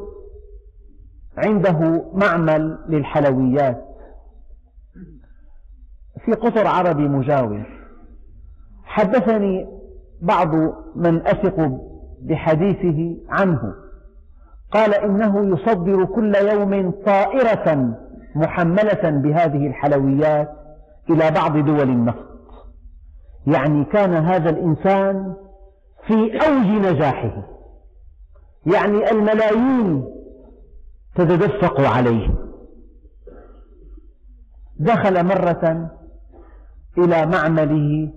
عنده 1.36 2.04
معمل 2.14 2.78
للحلويات. 2.88 3.87
في 6.24 6.32
قطر 6.32 6.66
عربي 6.66 7.08
مجاور. 7.08 7.66
حدثني 8.84 9.66
بعض 10.22 10.54
من 10.96 11.26
أثق 11.26 11.80
بحديثه 12.22 13.16
عنه. 13.28 13.74
قال 14.72 14.94
إنه 14.94 15.54
يصدر 15.54 16.04
كل 16.04 16.34
يوم 16.34 16.90
طائرة 16.90 17.94
محملة 18.34 19.10
بهذه 19.10 19.66
الحلويات 19.66 20.48
إلى 21.10 21.30
بعض 21.30 21.56
دول 21.56 21.88
النفط. 21.88 22.28
يعني 23.46 23.84
كان 23.84 24.12
هذا 24.14 24.50
الإنسان 24.50 25.34
في 26.06 26.36
أوج 26.36 26.66
نجاحه. 26.66 27.42
يعني 28.66 29.10
الملايين 29.10 30.04
تتدفق 31.14 31.80
عليه. 31.80 32.34
دخل 34.78 35.24
مرة 35.26 35.90
إلى 36.98 37.26
معمله. 37.26 38.10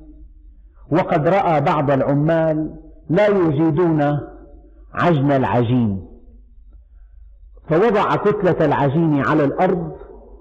وقد 0.91 1.27
رأى 1.27 1.61
بعض 1.61 1.91
العمال 1.91 2.75
لا 3.09 3.27
يجيدون 3.27 4.19
عجن 4.93 5.31
العجين. 5.31 6.05
فوضع 7.69 8.15
كتلة 8.15 8.65
العجين 8.65 9.25
على 9.25 9.43
الأرض 9.43 9.91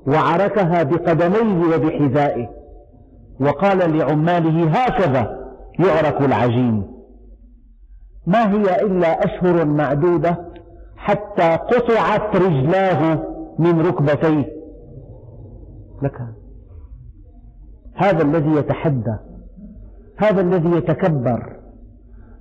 وعركها 0.06 0.82
بقدميه 0.82 1.74
وبحذائه. 1.74 2.48
وقال 3.40 3.98
لعماله 3.98 4.70
هكذا 4.70 5.50
يعرك 5.78 6.20
العجين. 6.20 6.90
ما 8.26 8.52
هي 8.52 8.82
إلا 8.82 9.24
أشهر 9.24 9.64
معدودة 9.64 10.50
حتى 10.96 11.56
قطعت 11.56 12.36
رجلاه 12.36 13.22
من 13.58 13.80
ركبتيه. 13.80 14.52
لك 16.02 16.20
هذا 18.00 18.22
الذي 18.22 18.50
يتحدى 18.50 19.16
هذا 20.16 20.40
الذي 20.40 20.70
يتكبر 20.76 21.56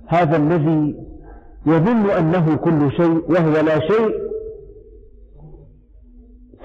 هذا 0.06 0.36
الذي 0.36 0.96
يظن 1.66 2.10
أنه 2.10 2.56
كل 2.56 2.92
شيء 2.92 3.32
وهو 3.32 3.52
لا 3.52 3.78
شيء 3.80 4.30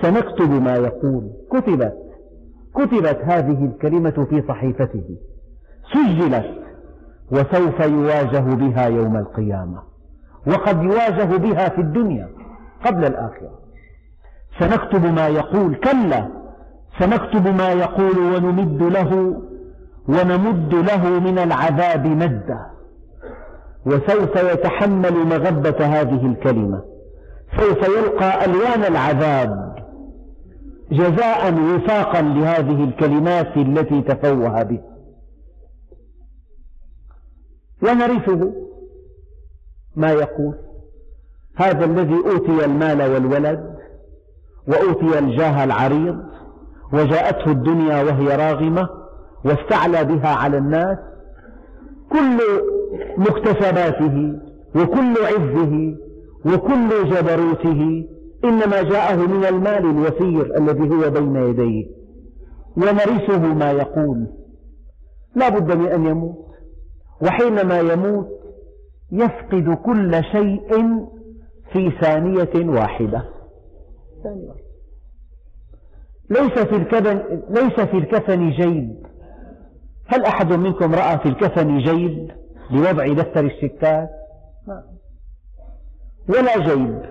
سنكتب 0.01 0.49
ما 0.49 0.75
يقول. 0.75 1.31
كتبت 1.51 1.97
كتبت 2.75 3.19
هذه 3.23 3.65
الكلمة 3.65 4.27
في 4.29 4.43
صحيفته. 4.47 5.17
سجلت 5.93 6.45
وسوف 7.31 7.79
يواجه 7.79 8.55
بها 8.55 8.85
يوم 8.87 9.17
القيامة. 9.17 9.81
وقد 10.47 10.83
يواجه 10.83 11.37
بها 11.37 11.69
في 11.69 11.81
الدنيا 11.81 12.29
قبل 12.85 13.05
الآخرة. 13.05 13.59
سنكتب 14.59 15.05
ما 15.05 15.27
يقول. 15.27 15.75
كلا 15.75 16.44
سنكتب 16.99 17.47
ما 17.47 17.71
يقول 17.71 18.19
ونمد 18.19 18.83
له 18.83 19.41
ونمد 20.07 20.73
له 20.75 21.19
من 21.19 21.39
العذاب 21.39 22.07
مدا 22.07 22.65
وسوف 23.85 24.35
يتحمل 24.35 25.13
مغبة 25.13 25.85
هذه 25.85 26.25
الكلمة. 26.25 26.81
سوف 27.59 27.77
يلقى 27.77 28.45
ألوان 28.45 28.83
العذاب. 28.83 29.75
جزاء 30.91 31.53
وفاقا 31.53 32.21
لهذه 32.21 32.83
الكلمات 32.83 33.57
التي 33.57 34.01
تفوه 34.01 34.63
بها 34.63 34.95
ونرثه. 37.83 38.53
ما 39.95 40.11
يقول؟ 40.11 40.55
هذا 41.55 41.85
الذي 41.85 42.15
أوتي 42.15 42.65
المال 42.65 43.01
والولد 43.01 43.75
وأوتي 44.67 45.19
الجاه 45.19 45.63
العريض 45.63 46.34
وجاءته 46.95 47.51
الدنيا 47.51 48.03
وهي 48.03 48.35
راغمة 48.35 48.89
واستعلى 49.45 50.03
بها 50.03 50.29
على 50.29 50.57
الناس 50.57 50.97
كل 52.11 52.39
مكتسباته 53.17 54.39
وكل 54.75 55.13
عزه 55.25 55.95
وكل 56.45 57.09
جبروته 57.09 58.07
إنما 58.43 58.81
جاءه 58.81 59.15
من 59.15 59.45
المال 59.45 59.89
الوفير 59.89 60.57
الذي 60.57 60.89
هو 60.89 61.09
بين 61.09 61.35
يديه. 61.35 61.85
ونرثه 62.77 63.53
ما 63.53 63.71
يقول. 63.71 64.27
لا 65.35 65.49
بد 65.49 65.77
من 65.77 65.87
أن 65.87 66.05
يموت. 66.05 66.45
وحينما 67.21 67.79
يموت 67.79 68.27
يفقد 69.11 69.77
كل 69.85 70.23
شيء 70.31 70.69
في 71.73 71.91
ثانية 72.01 72.69
واحدة. 72.79 73.23
ليس 76.29 76.59
في 76.59 76.75
الكفن 76.75 77.41
ليس 77.49 77.79
في 77.79 77.97
الكفن 77.97 78.49
جيب. 78.49 79.05
هل 80.07 80.25
أحد 80.25 80.53
منكم 80.53 80.95
رأى 80.95 81.17
في 81.17 81.25
الكفن 81.29 81.77
جيب 81.77 82.31
لوضع 82.71 83.07
دفتر 83.07 83.45
الشكات 83.45 84.09
ولا 86.29 86.59
جيب. 86.59 87.01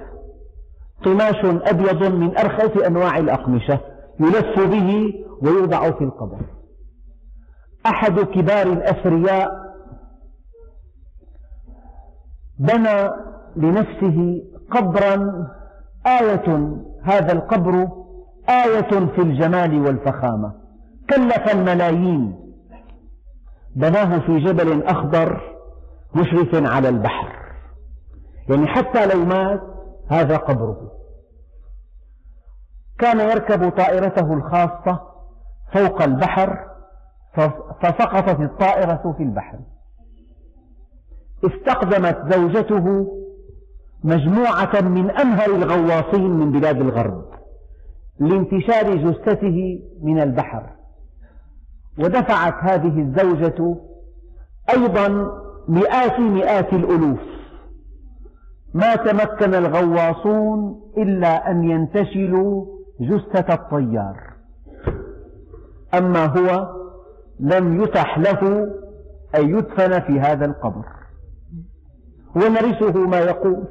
قماش 1.05 1.45
أبيض 1.45 2.05
من 2.05 2.39
أرخص 2.39 2.83
أنواع 2.83 3.19
الأقمشة 3.19 3.81
يلف 4.21 4.61
به 4.61 5.15
ويوضع 5.43 5.91
في 5.91 6.05
القبر. 6.05 6.41
أحد 7.87 8.21
كبار 8.21 8.67
الأثرياء 8.67 9.65
بنى 12.59 13.11
لنفسه 13.57 14.43
قبرا 14.71 15.47
آية 16.07 16.77
هذا 17.03 17.33
القبر 17.33 18.04
آية 18.49 19.07
في 19.07 19.19
الجمال 19.19 19.87
والفخامة. 19.87 20.53
كلف 21.11 21.55
الملايين. 21.55 22.55
بناه 23.77 24.19
في 24.19 24.39
جبل 24.39 24.83
أخضر 24.83 25.41
مشرف 26.15 26.55
على 26.55 26.89
البحر. 26.89 27.29
يعني 28.49 28.67
حتى 28.67 29.07
لو 29.07 29.25
مات 29.25 29.61
هذا 30.09 30.37
قبره. 30.37 30.91
كان 32.99 33.21
يركب 33.21 33.69
طائرته 33.69 34.35
الخاصة 34.35 35.01
فوق 35.73 36.03
البحر 36.03 36.59
فسقطت 37.83 38.41
الطائرة 38.41 39.15
في 39.17 39.23
البحر. 39.23 39.59
استقدمت 41.45 42.35
زوجته 42.35 43.07
مجموعة 44.05 44.81
من 44.81 45.11
أمهر 45.11 45.47
الغواصين 45.47 46.31
من 46.31 46.53
بلاد 46.53 46.81
الغرب. 46.81 47.25
لانتشار 48.19 48.97
جثته 48.97 49.81
من 50.03 50.21
البحر. 50.21 50.71
ودفعت 51.99 52.55
هذه 52.61 53.01
الزوجة 53.01 53.77
أيضا 54.71 55.31
مئات 55.69 56.21
مئات 56.21 56.73
الألوف. 56.73 57.21
ما 58.75 58.97
تمكن 58.97 59.55
الغواصون 59.55 60.81
إلا 60.99 61.51
أن 61.51 61.65
ينتشلوا 61.65 62.67
جثة 63.01 63.55
الطيار. 63.55 64.17
أما 65.95 66.27
هو 66.27 66.69
لم 67.41 67.83
يتح 67.83 68.19
له 68.19 68.73
أن 69.37 69.59
يدفن 69.59 70.01
في 70.01 70.21
هذا 70.21 70.45
القبر. 70.45 70.85
ونرثه 72.37 73.07
ما 73.07 73.19
يقول. 73.19 73.65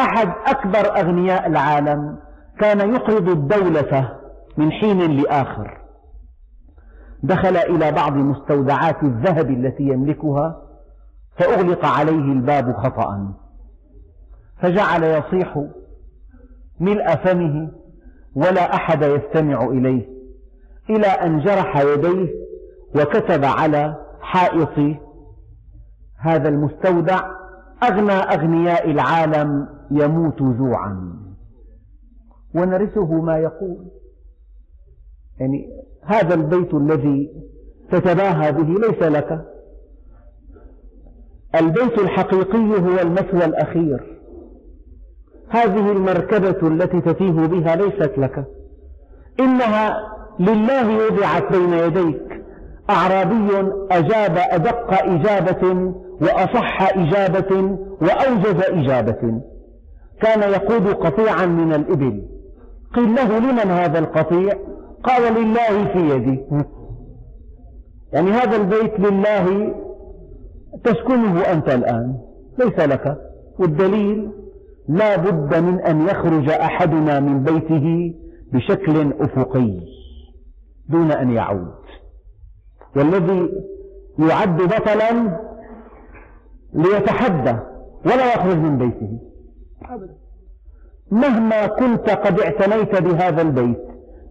أحد 0.00 0.32
أكبر 0.46 1.00
أغنياء 1.00 1.46
العالم 1.46 2.18
كان 2.60 2.94
يقرض 2.94 3.28
الدولة 3.28 4.18
من 4.56 4.72
حين 4.72 5.16
لآخر. 5.20 5.80
دخل 7.22 7.56
إلى 7.56 7.92
بعض 7.92 8.12
مستودعات 8.12 9.02
الذهب 9.02 9.50
التي 9.50 9.82
يملكها 9.82 10.62
فأغلق 11.38 11.84
عليه 11.84 12.32
الباب 12.32 12.76
خطأ. 12.76 13.34
فجعل 14.62 15.04
يصيح 15.04 15.64
ملء 16.80 17.14
فمه 17.14 17.70
ولا 18.34 18.74
أحد 18.74 19.02
يستمع 19.02 19.64
إليه 19.64 20.08
إلى 20.90 21.06
أن 21.06 21.40
جرح 21.40 21.76
يديه 21.76 22.28
وكتب 22.94 23.44
على 23.44 23.96
حائط 24.20 24.98
هذا 26.18 26.48
المستودع 26.48 27.20
أغنى 27.82 28.12
أغنياء 28.12 28.90
العالم 28.90 29.68
يموت 29.90 30.42
جوعا. 30.42 31.20
ونرثه 32.54 33.12
ما 33.20 33.38
يقول. 33.38 33.86
يعني 35.38 35.68
هذا 36.04 36.34
البيت 36.34 36.74
الذي 36.74 37.30
تتباهى 37.90 38.52
به 38.52 38.88
ليس 38.88 39.02
لك. 39.02 39.44
البيت 41.54 41.98
الحقيقي 41.98 42.58
هو 42.58 43.00
المثوى 43.02 43.44
الأخير. 43.44 44.20
هذه 45.48 45.92
المركبة 45.92 46.68
التي 46.68 47.00
تتيه 47.00 47.46
بها 47.46 47.76
ليست 47.76 48.18
لك. 48.18 48.44
إنها 49.40 49.96
لله 50.38 51.06
وضعت 51.06 51.52
بين 51.52 51.72
يديك. 51.72 52.44
أعرابي 52.90 53.72
أجاب 53.90 54.36
أدق 54.36 55.02
إجابة 55.02 55.94
وأصح 56.20 56.98
إجابة 56.98 57.78
وأوجز 58.00 58.62
إجابة. 58.64 59.40
كان 60.20 60.52
يقود 60.52 60.86
قطيعا 60.86 61.46
من 61.46 61.72
الإبل. 61.72 62.22
قيل 62.94 63.14
له 63.14 63.38
لمن 63.38 63.70
هذا 63.70 63.98
القطيع؟ 63.98 64.54
قال 65.04 65.34
لله 65.34 65.92
في 65.92 66.14
يدي. 66.14 66.40
يعني 68.12 68.30
هذا 68.30 68.56
البيت 68.56 69.00
لله 69.00 69.74
تسكنه 70.84 71.40
أنت 71.40 71.68
الآن. 71.68 72.18
ليس 72.58 72.78
لك. 72.78 73.18
والدليل 73.58 74.30
لا 74.88 75.16
بد 75.16 75.56
من 75.56 75.80
أن 75.80 76.08
يخرج 76.08 76.50
أحدنا 76.50 77.20
من 77.20 77.42
بيته 77.42 78.14
بشكل 78.52 79.12
أفقي 79.20 79.80
دون 80.88 81.12
أن 81.12 81.30
يعود. 81.30 81.74
والذي 82.96 83.48
يعد 84.18 84.62
بطلا 84.62 85.40
ليتحدى 86.72 87.56
ولا 88.04 88.34
يخرج 88.34 88.56
من 88.56 88.78
بيته. 88.78 89.18
مهما 91.10 91.66
كنت 91.66 92.10
قد 92.10 92.40
اعتنيت 92.40 93.02
بهذا 93.02 93.42
البيت 93.42 93.78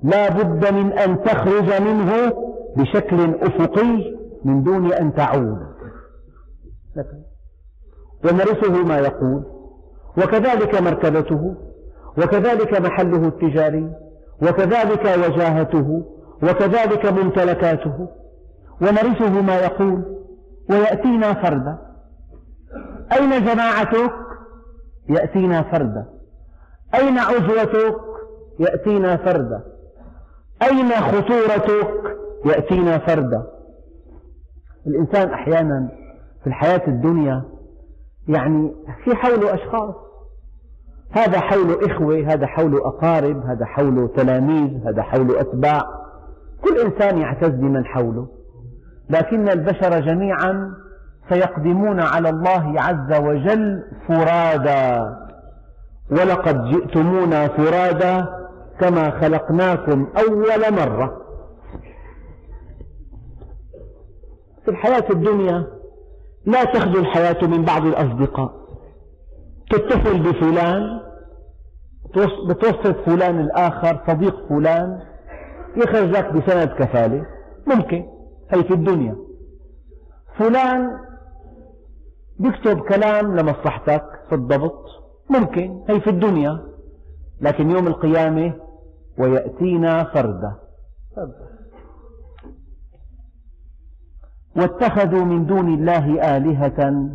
لا 0.04 0.30
بد 0.30 0.74
من 0.74 0.92
أن 0.92 1.24
تخرج 1.24 1.82
منه 1.82 2.34
بشكل 2.78 3.36
أفقي 3.36 4.16
من 4.46 4.64
دون 4.64 4.94
أن 4.94 5.14
تعود. 5.14 5.60
ونرثه 8.26 8.84
ما 8.84 8.98
يقول 8.98 9.44
وكذلك 10.18 10.82
مركبته 10.82 11.56
وكذلك 12.18 12.82
محله 12.82 13.28
التجاري 13.28 13.92
وكذلك 14.42 15.06
وجاهته 15.06 16.06
وكذلك 16.44 17.06
ممتلكاته. 17.06 18.08
ونرثه 18.82 19.42
ما 19.42 19.60
يقول 19.60 20.04
ويأتينا 20.70 21.34
فردا. 21.34 21.89
أين 23.12 23.46
جماعتك؟ 23.46 24.14
يأتينا 25.10 25.62
فردا. 25.62 26.06
أين 26.96 27.18
عزوتك 27.18 27.96
يأتينا 28.60 29.18
فردا. 29.18 29.64
أين 30.64 30.92
خطورتك؟ 30.92 31.88
يأتينا 32.46 32.98
فردا. 32.98 33.44
الإنسان 34.88 35.34
أحيانا 35.34 35.90
في 36.44 36.48
الحياة 36.48 36.88
الدنيا 36.88 37.44
يعني 38.28 38.76
في 39.04 39.16
حوله 39.16 39.54
أشخاص. 39.54 39.96
هذا 41.12 41.40
حوله 41.40 41.86
إخوة 41.86 42.20
هذا 42.20 42.48
حوله 42.48 42.88
أقارب 42.88 43.46
هذا 43.46 43.66
حوله 43.66 44.08
تلاميذ 44.08 44.88
هذا 44.88 45.02
حوله 45.02 45.42
أتباع. 45.42 45.84
كل 46.64 46.78
إنسان 46.78 47.18
يعتز 47.18 47.50
بمن 47.50 47.86
حوله. 47.86 48.28
لكن 49.10 49.50
البشر 49.50 50.00
جميعا 50.00 50.74
سيقدمون 51.30 52.00
على 52.00 52.30
الله 52.30 52.82
عز 52.82 53.14
وجل 53.22 53.84
فرادا. 54.08 55.16
ولقد 56.12 56.64
جئتمونا 56.66 57.48
فرادا 57.48 58.28
كما 58.80 59.10
خلقناكم 59.22 60.08
أول 60.18 60.74
مرة. 60.74 61.22
في 64.66 64.72
الحياة 64.72 65.06
الدنيا 65.10 65.68
لا 66.46 66.64
تخلو 66.64 67.00
الحياة 67.00 67.46
من 67.48 67.66
بعض 67.66 67.86
الأصدقاء. 67.86 68.52
تتصل 69.72 70.20
بفلان 70.20 71.00
بتوصف 72.48 72.96
فلان 73.06 73.40
الآخر 73.40 74.02
صديق 74.08 74.48
فلان 74.50 75.00
يخرج 75.76 76.10
لك 76.10 76.34
بسند 76.34 76.70
كفالة 76.70 77.26
ممكن 77.68 78.06
هي 78.52 78.64
في 78.64 78.74
الدنيا. 78.74 79.16
فلان 80.38 81.09
يكتب 82.40 82.80
كلام 82.80 83.40
لمصلحتك 83.40 84.04
في 84.30 84.36
الضبط. 84.36 84.86
ممكن 85.30 85.84
هي 85.90 86.02
في 86.02 86.10
الدنيا. 86.10 86.60
لكن 87.42 87.72
يوم 87.72 87.88
القيامة 87.88 88.54
ويأتينا 89.18 90.04
فردا. 90.04 90.56
واتخذوا 94.56 95.26
من 95.26 95.46
دون 95.46 95.74
الله 95.74 96.38
آلهة 96.38 97.10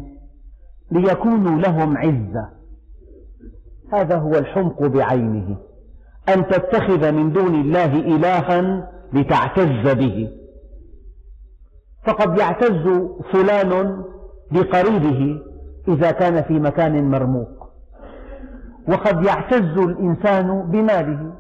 ليكونوا 0.90 1.60
لهم 1.60 1.96
عزة. 1.96 2.48
هذا 3.92 4.16
هو 4.18 4.34
الحمق 4.34 4.82
بعينه. 4.82 5.56
أن 6.28 6.46
تتخذ 6.46 7.12
من 7.12 7.32
دون 7.32 7.54
الله 7.54 7.94
إلها 7.94 8.90
لتعتز 9.12 9.92
به. 9.92 10.30
فقد 12.06 12.38
يعتز 12.38 13.08
فلان 13.32 14.04
بقريبه 14.50 15.40
إذا 15.88 16.10
كان 16.10 16.42
في 16.42 16.60
مكان 16.60 17.10
مرموق. 17.10 17.64
وقد 18.88 19.24
يعتز 19.24 19.78
الإنسان 19.78 20.62
بماله 20.62 21.32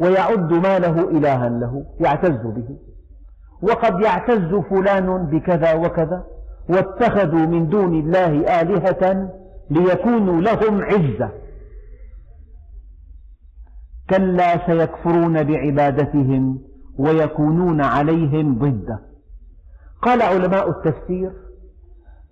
ويعد 0.00 0.52
ماله 0.52 1.10
إلها 1.10 1.48
له 1.48 1.86
يعتز 2.00 2.46
به. 2.46 2.76
وقد 3.62 4.00
يعتز 4.00 4.54
فلان 4.54 5.26
بكذا 5.26 5.74
وكذا 5.74 6.24
واتخذوا 6.68 7.46
من 7.46 7.68
دون 7.68 7.94
الله 7.94 8.60
آلهة 8.60 9.30
ليكونوا 9.70 10.40
لهم 10.40 10.82
عزة. 10.82 11.30
كلا 14.10 14.66
سيكفرون 14.66 15.42
بعبادتهم 15.42 16.58
ويكونون 16.98 17.80
عليهم 17.80 18.58
ضدة. 18.58 18.98
قال 20.02 20.22
علماء 20.22 20.70
التفسير 20.70 21.32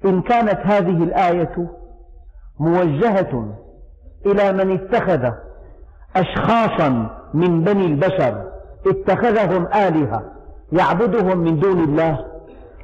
إن 0.05 0.23
كانت 0.23 0.61
هذه 0.65 1.03
الآية 1.05 1.69
موجهة 2.61 3.57
إلى 4.27 4.53
من 4.53 4.71
اتخذ 4.71 5.31
أشخاصا 6.17 7.17
من 7.35 7.65
بني 7.65 7.87
البشر 7.87 8.45
اتخذهم 8.87 9.67
آلهة 9.67 10.23
يعبدهم 10.73 11.39
من 11.39 11.59
دون 11.59 11.85
الله 11.85 12.27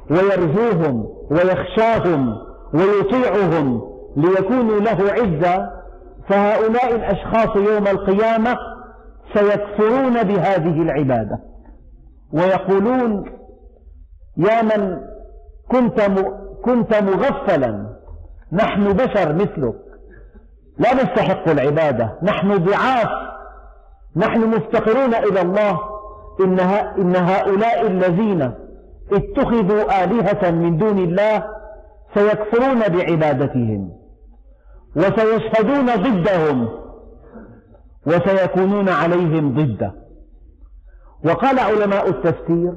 ويرجوهم 0.09 1.07
ويخشاهم 1.31 2.33
ويطيعهم 2.73 3.81
ليكونوا 4.17 4.79
له 4.79 5.11
عزة 5.11 5.69
فهؤلاء 6.29 6.95
الأشخاص 6.95 7.55
يوم 7.55 7.87
القيامة 7.87 8.55
سيكفرون 9.33 10.23
بهذه 10.23 10.81
العبادة 10.81 11.39
ويقولون 12.33 13.25
يا 14.37 14.61
من 14.61 14.97
كنت 15.71 16.01
كنت 16.65 16.95
مغفلا. 16.95 17.97
نحن 18.51 18.93
بشر 18.93 19.33
مثلك. 19.33 19.75
لا 20.77 20.93
نستحق 20.93 21.49
العبادة. 21.49 22.19
نحن 22.23 22.57
ضعاف. 22.57 23.09
نحن 24.15 24.39
مفتقرون 24.39 25.15
إلى 25.15 25.41
الله. 25.41 25.79
إن 26.39 27.15
هؤلاء 27.15 27.87
الذين 27.87 28.51
اتخذوا 29.11 30.03
آلهة 30.03 30.51
من 30.51 30.77
دون 30.77 30.97
الله 30.97 31.43
سيكفرون 32.13 32.79
بعبادتهم 32.79 33.91
وسيشهدون 34.95 35.85
ضدهم 35.85 36.69
وسيكونون 38.07 38.89
عليهم 38.89 39.53
ضده 39.53 39.93
وقال 41.25 41.59
علماء 41.59 42.09
التفسير 42.09 42.73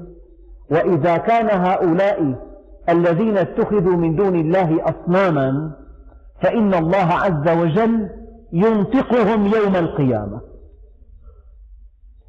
وإذا 0.71 1.17
كان 1.17 1.61
هؤلاء 1.61 2.50
الذين 2.89 3.39
اتخذوا 3.39 3.97
من 3.97 4.17
دون 4.17 4.41
الله 4.41 4.79
أصناما 4.85 5.73
فإن 6.43 6.75
الله 6.75 6.97
عز 6.97 7.49
وجل 7.49 8.11
ينطقهم 8.53 9.47
يوم 9.47 9.77
القيامة. 9.77 10.41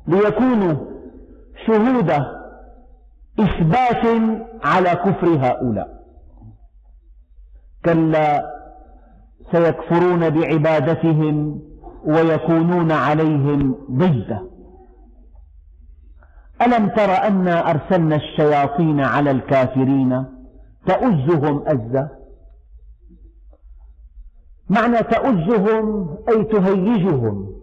ليكونوا 0.08 0.76
شهود 1.68 2.12
إثبات 3.40 4.06
على 4.64 4.90
كفر 4.90 5.28
هؤلاء. 5.28 6.02
كلا 7.86 8.52
سيكفرون 9.52 10.30
بعبادتهم 10.30 11.62
ويكونون 12.06 12.92
عليهم 12.92 13.76
ضده 13.92 14.42
ألم 16.62 16.88
تر 16.88 17.12
أنا 17.12 17.70
أرسلنا 17.70 18.16
الشياطين 18.16 19.00
على 19.00 19.32
الكافرين؟ 19.32 20.26
تؤزهم 20.86 21.68
أزا 21.68 22.10
معنى 24.70 24.98
تؤزهم 24.98 26.18
أي 26.30 26.44
تهيجهم 26.44 27.56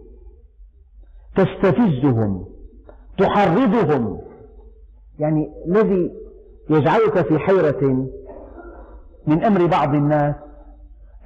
تستفزهم 1.35 2.45
تحرضهم. 3.17 4.21
يعني 5.19 5.51
الذي 5.67 6.11
يجعلك 6.69 7.21
في 7.21 7.39
حيرة 7.39 8.07
من 9.27 9.43
أمر 9.43 9.65
بعض 9.65 9.93
الناس 9.93 10.35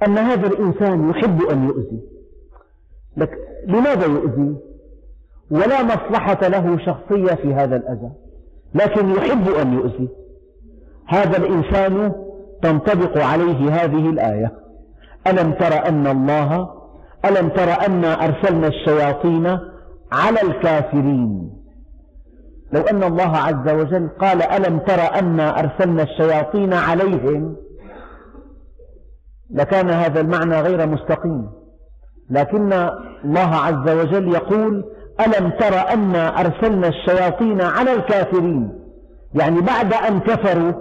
أن 0.06 0.18
هذا 0.18 0.46
الإنسان 0.46 1.10
يحب 1.10 1.42
أن 1.42 1.64
يؤذي. 1.64 2.00
لك 3.16 3.38
لماذا 3.66 4.06
يؤذي؟ 4.06 4.56
ولا 5.50 5.82
مصلحة 5.82 6.48
له 6.48 6.78
شخصية 6.78 7.34
في 7.34 7.54
هذا 7.54 7.76
الأذى 7.76 8.10
لكن 8.74 9.10
يحب 9.10 9.48
أن 9.48 9.72
يؤذي. 9.72 10.23
هذا 11.06 11.36
الإنسان 11.36 12.12
تنطبق 12.62 13.24
عليه 13.24 13.70
هذه 13.70 14.10
الآية. 14.10 14.52
ألم 15.26 15.52
تر 15.52 15.88
أن 15.88 16.06
الله 16.06 16.68
ألم 17.24 17.48
تر 17.48 17.86
أنا 17.86 18.24
أرسلنا 18.24 18.66
الشياطين 18.66 19.46
على 20.12 20.42
الكافرين؟ 20.42 21.50
لو 22.72 22.80
أن 22.80 23.02
الله 23.02 23.36
عز 23.36 23.68
وجل 23.68 24.08
قال 24.18 24.42
ألم 24.42 24.78
تر 24.78 25.18
أنا 25.18 25.60
أرسلنا 25.60 26.02
الشياطين 26.02 26.72
عليهم 26.72 27.56
لكان 29.50 29.90
هذا 29.90 30.20
المعنى 30.20 30.60
غير 30.60 30.86
مستقيم. 30.86 31.50
لكن 32.30 32.72
الله 33.24 33.54
عز 33.56 33.88
وجل 33.90 34.28
يقول 34.28 34.84
ألم 35.20 35.50
تر 35.50 35.92
أنا 35.92 36.40
أرسلنا 36.40 36.88
الشياطين 36.88 37.60
على 37.60 37.92
الكافرين؟ 37.92 38.72
يعني 39.34 39.60
بعد 39.60 39.92
أن 39.92 40.20
كفروا 40.20 40.72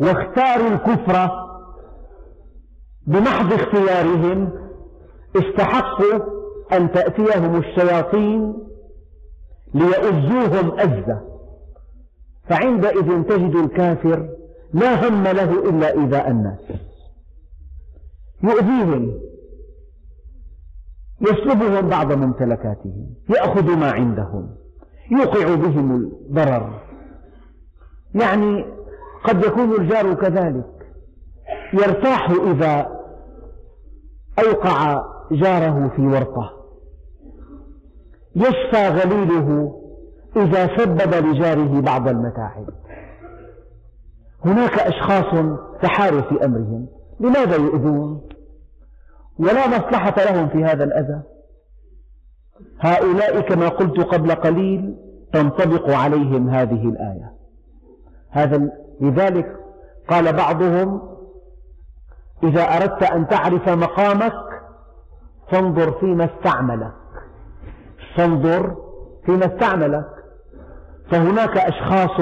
واختاروا 0.00 0.68
الكفر 0.68 1.30
بمحض 3.06 3.52
اختيارهم 3.52 4.52
استحقوا 5.36 6.20
أن 6.72 6.92
تأتيهم 6.92 7.56
الشياطين 7.56 8.54
ليؤذوهم 9.74 10.80
أزة 10.80 11.20
فعندئذ 12.48 13.22
تجد 13.22 13.56
الكافر 13.56 14.28
لا 14.72 15.08
هم 15.08 15.22
له 15.22 15.68
إلا 15.70 15.92
إيذاء 15.92 16.30
الناس. 16.30 16.60
يؤذيهم 18.42 19.20
يسلبهم 21.20 21.88
بعض 21.88 22.12
ممتلكاتهم 22.12 23.14
يأخذ 23.30 23.76
ما 23.76 23.90
عندهم 23.90 24.56
يوقع 25.10 25.54
بهم 25.54 25.96
الضرر. 25.96 26.80
يعني 28.14 28.75
قد 29.26 29.44
يكون 29.44 29.72
الجار 29.80 30.14
كذلك. 30.14 30.64
يرتاح 31.72 32.30
إذا 32.30 32.96
أوقع 34.46 35.02
جاره 35.32 35.92
في 35.96 36.02
ورطة 36.02 36.52
يشفى 38.36 38.88
غليله 38.88 39.76
إذا 40.36 40.76
سبب 40.76 41.14
لجاره 41.26 41.80
بعض 41.80 42.08
المتاعب. 42.08 42.66
هناك 44.44 44.78
أشخاص 44.78 45.44
تحاروا 45.82 46.20
في 46.20 46.44
أمرهم. 46.44 46.86
لماذا 47.20 47.56
يؤذون؟ 47.56 48.28
ولا 49.38 49.68
مصلحة 49.68 50.14
لهم 50.24 50.48
في 50.48 50.64
هذا 50.64 50.84
الأذى. 50.84 51.22
هؤلاء 52.80 53.40
كما 53.40 53.68
قلت 53.68 54.00
قبل 54.00 54.30
قليل 54.30 54.96
تنطبق 55.32 55.90
عليهم 55.90 56.48
هذه 56.48 56.88
الآية. 56.88 57.32
هذا 58.30 58.70
لذلك 59.00 59.56
قال 60.08 60.32
بعضهم 60.32 61.16
إذا 62.42 62.62
أردت 62.62 63.02
أن 63.02 63.28
تعرف 63.28 63.68
مقامك 63.68 64.32
فانظر 65.50 65.92
فيما 65.92 66.24
استعملك. 66.24 66.92
فانظر 68.16 68.76
فيما 69.26 69.54
استعملك. 69.54 70.08
فهناك 71.10 71.56
أشخاص 71.56 72.20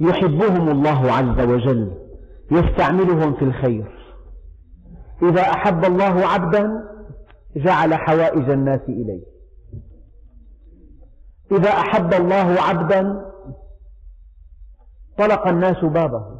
يحبهم 0.00 0.68
الله 0.68 1.12
عز 1.12 1.48
وجل 1.48 1.92
يستعملهم 2.50 3.34
في 3.34 3.44
الخير. 3.44 3.96
إذا 5.22 5.40
أحب 5.40 5.84
الله 5.84 6.26
عبدا 6.26 6.84
جعل 7.56 7.94
حوائج 7.94 8.50
الناس 8.50 8.80
إليه. 8.88 9.22
إذا 11.52 11.70
أحب 11.70 12.14
الله 12.14 12.56
عبدا 12.60 13.26
طلق 15.18 15.46
الناس 15.46 15.84
بابه. 15.84 16.36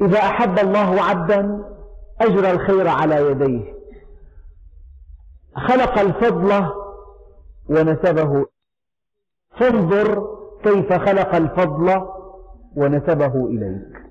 إذا 0.00 0.18
أحب 0.18 0.58
الله 0.58 1.02
عبدا 1.02 1.64
أجرى 2.20 2.50
الخير 2.50 2.88
على 2.88 3.30
يديه. 3.30 3.74
خلق 5.56 5.98
الفضل 5.98 6.72
ونسبه. 7.68 8.46
فانظر 9.60 10.38
كيف 10.62 10.92
خلق 10.92 11.34
الفضل 11.34 12.06
ونسبه 12.76 13.46
إليك. 13.46 14.02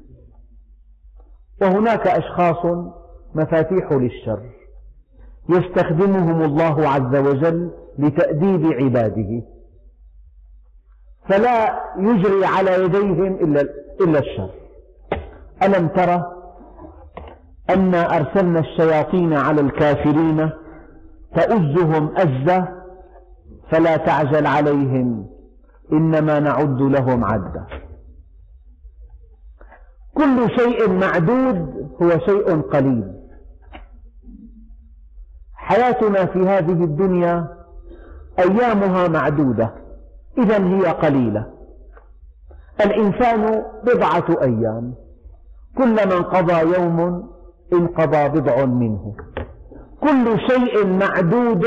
وهناك 1.62 2.08
أشخاص 2.08 2.66
مفاتيح 3.36 3.92
للشر 3.92 4.50
يستخدمهم 5.50 6.42
الله 6.42 6.90
عز 6.90 7.16
وجل 7.16 7.72
لتأديب 8.00 8.66
عباده. 8.66 9.42
فلا 11.30 11.84
يجري 11.98 12.46
على 12.46 12.84
يديهم 12.84 13.36
إلا 14.02 14.20
الشر. 14.20 14.50
ألم 15.64 15.88
ترى 15.88 16.36
أنا 17.70 18.18
أرسلنا 18.18 18.60
الشياطين 18.60 19.34
على 19.34 19.62
الكافرين 19.62 20.50
تؤزهم 21.36 22.18
أزة 22.18 22.68
فلا 23.72 23.98
تعجل 23.98 24.48
عليهم 24.48 25.30
إنما 25.94 26.40
نعد 26.40 26.82
لهم 26.82 27.26
عدا. 27.26 27.66
كل 30.14 30.50
شيء 30.56 30.90
معدود 30.90 31.90
هو 32.02 32.10
شيء 32.10 32.62
قليل. 32.62 33.14
حياتنا 35.54 36.26
في 36.26 36.40
هذه 36.40 36.84
الدنيا 36.84 37.48
أيامها 38.40 39.08
معدودة. 39.08 39.74
إذا 40.38 40.58
هي 40.58 40.86
قليلة. 40.86 41.46
الإنسان 42.82 43.66
بضعة 43.84 44.42
أيام. 44.42 44.94
كلما 45.78 46.18
انقضى 46.18 46.76
يوم 46.78 47.30
انقضى 47.74 48.30
بضع 48.30 48.66
منه. 48.66 49.16
كل 50.02 50.40
شيء 50.50 50.88
معدود 50.88 51.66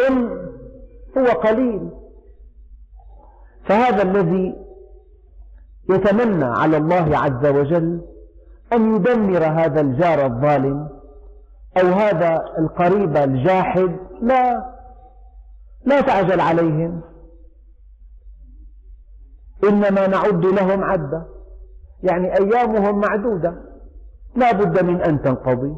هو 1.19 1.27
قليل. 1.27 1.91
فهذا 3.65 4.03
الذي 4.03 4.57
يتمنى 5.91 6.45
على 6.45 6.77
الله 6.77 7.19
عز 7.19 7.47
وجل 7.47 8.01
أن 8.73 8.97
يدمر 8.97 9.45
هذا 9.45 9.81
الجار 9.81 10.27
الظالم 10.27 10.89
أو 11.83 11.87
هذا 11.87 12.45
القريب 12.59 13.17
الجاحد 13.17 13.97
لا 14.23 14.73
لا 15.85 16.01
تعجل 16.01 16.41
عليهم. 16.41 17.01
إنما 19.69 20.07
نعد 20.07 20.47
لهم 20.47 20.85
عدا 20.85 21.25
يعني 22.03 22.39
أيامهم 22.39 23.01
معدودة. 23.01 23.55
لا 24.37 24.53
بد 24.53 24.85
من 24.85 25.01
أن 25.01 25.23
تنقضي. 25.23 25.75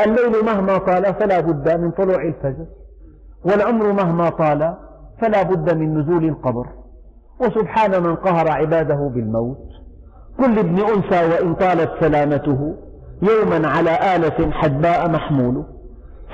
الليل 0.00 0.44
مهما 0.44 0.78
طال 0.78 1.14
فلا 1.14 1.40
بد 1.40 1.80
من 1.80 1.90
طلوع 1.90 2.22
الفجر. 2.22 2.66
والعمر 3.44 3.92
مهما 3.92 4.30
طال 4.30 4.74
فلا 5.20 5.42
بد 5.42 5.74
من 5.76 5.98
نزول 5.98 6.24
القبر. 6.24 6.66
وسبحان 7.40 8.02
من 8.02 8.16
قهر 8.16 8.48
عباده 8.48 9.10
بالموت. 9.14 9.68
كل 10.38 10.58
ابن 10.58 10.78
أنثى 10.78 11.30
وإن 11.30 11.54
طالت 11.54 11.90
سلامته 12.00 12.76
يوما 13.22 13.68
على 13.68 14.16
آلة 14.16 14.50
حدباء 14.50 15.08
محمول 15.08 15.64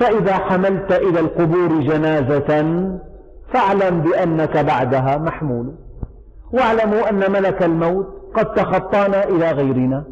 فإذا 0.01 0.33
حملت 0.33 0.93
إلى 0.93 1.21
القبور 1.21 1.81
جنازة 1.81 2.81
فاعلم 3.53 4.01
بأنك 4.01 4.57
بعدها 4.57 5.19
محمول. 5.19 5.75
واعلموا 6.53 7.11
أن 7.11 7.33
ملك 7.33 7.63
الموت 7.63 8.07
قد 8.35 8.55
تخطانا 8.55 9.25
إلى 9.25 9.51
غيرنا 9.51 10.05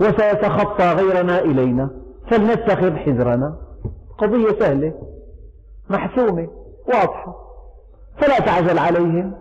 وسيتخطى 0.00 0.92
غيرنا 0.92 1.38
إلينا 1.38 1.90
فلنتخذ 2.30 2.96
حذرنا. 2.96 3.56
قضية 4.18 4.58
سهلة 4.58 4.92
محسومة 5.90 6.48
واضحة. 6.88 7.34
فلا 8.18 8.38
تعجل 8.38 8.78
عليهم. 8.78 9.34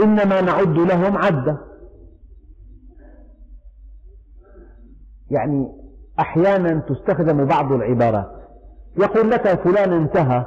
إنما 0.00 0.40
نعد 0.40 0.78
لهم 0.78 1.18
عدة. 1.18 1.58
يعني 5.30 5.68
أحيانا 6.20 6.80
تستخدم 6.88 7.44
بعض 7.44 7.72
العبارات. 7.72 8.30
يقول 8.96 9.30
لك 9.30 9.60
فلان 9.62 9.92
انتهى 9.92 10.46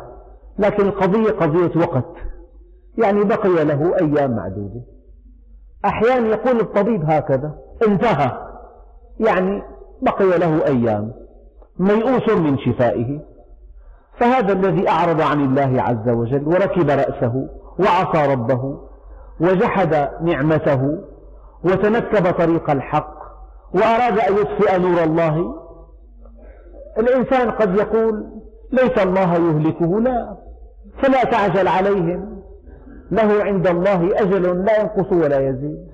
لكن 0.60 0.88
القضية 0.88 1.32
قضية 1.32 1.82
وقت. 1.82 2.16
يعني 2.98 3.24
بقي 3.24 3.66
له 3.66 3.96
أيام 4.02 4.36
معدودة. 4.36 4.82
أحيانا 5.86 6.28
يقول 6.28 6.60
الطبيب 6.60 7.10
هكذا 7.10 7.56
انتهى. 7.88 8.32
يعني 9.20 9.64
بقي 10.02 10.38
له 10.38 10.66
أيام. 10.66 11.14
ميؤوس 11.80 12.30
من 12.30 12.58
شفائه. 12.58 13.20
فهذا 14.18 14.54
الذي 14.54 14.90
أعرض 14.90 15.22
عن 15.22 15.46
الله 15.46 15.82
عز 15.82 16.10
وجل 16.10 16.48
وركب 16.48 16.90
رأسه 16.90 17.50
وعصى 17.80 18.34
ربه 18.34 18.80
وجحد 19.40 20.10
نعمته 20.22 20.98
وتنكب 21.64 22.32
طريق 22.32 22.70
الحق 22.70 23.16
وأراد 23.74 24.20
أن 24.20 24.34
يطفئ 24.34 24.78
نور 24.80 25.04
الله. 25.04 25.56
الإنسان 26.98 27.52
قد 27.52 27.76
يقول 27.76 28.26
ليس 28.72 28.98
الله 28.98 29.34
يهلكه 29.34 30.02
لا. 30.02 30.38
فلا 31.02 31.24
تعجل 31.24 31.68
عليهم. 31.68 32.41
له 33.12 33.44
عند 33.44 33.68
الله 33.68 34.22
أجل 34.22 34.66
لا 34.66 34.82
ينقص 34.82 35.12
ولا 35.14 35.40
يزيد. 35.50 35.88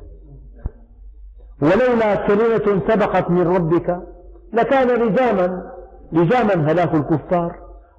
ولولا 1.61 2.15
كلمة 2.15 2.81
سبقت 2.87 3.29
من 3.29 3.47
ربك 3.55 3.99
لكان 4.53 4.87
لزاما 4.87 5.71
لزاما 6.11 6.71
هلاك 6.71 6.93
الكفار. 6.93 7.55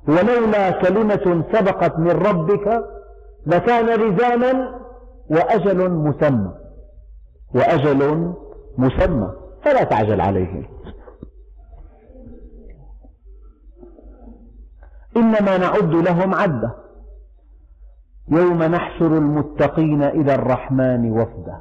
ولولا 0.09 0.71
كلمة 0.71 1.45
سبقت 1.53 1.99
من 1.99 2.11
ربك 2.11 2.85
لكان 3.47 3.87
لزاما 3.87 4.81
وأجل 5.31 5.91
مسمى. 5.91 6.53
وأجل 7.55 8.33
مسمى. 8.79 9.33
فلا 9.65 9.85
تعجل 9.85 10.21
عليهم 10.21 10.65
إنما 15.17 15.59
نعد 15.59 15.95
لهم 15.95 16.35
عدة. 16.35 16.88
يوم 18.31 18.63
نحشر 18.63 19.19
المتقين 19.19 20.03
إلى 20.03 20.35
الرحمن 20.35 21.11
وفدا. 21.11 21.61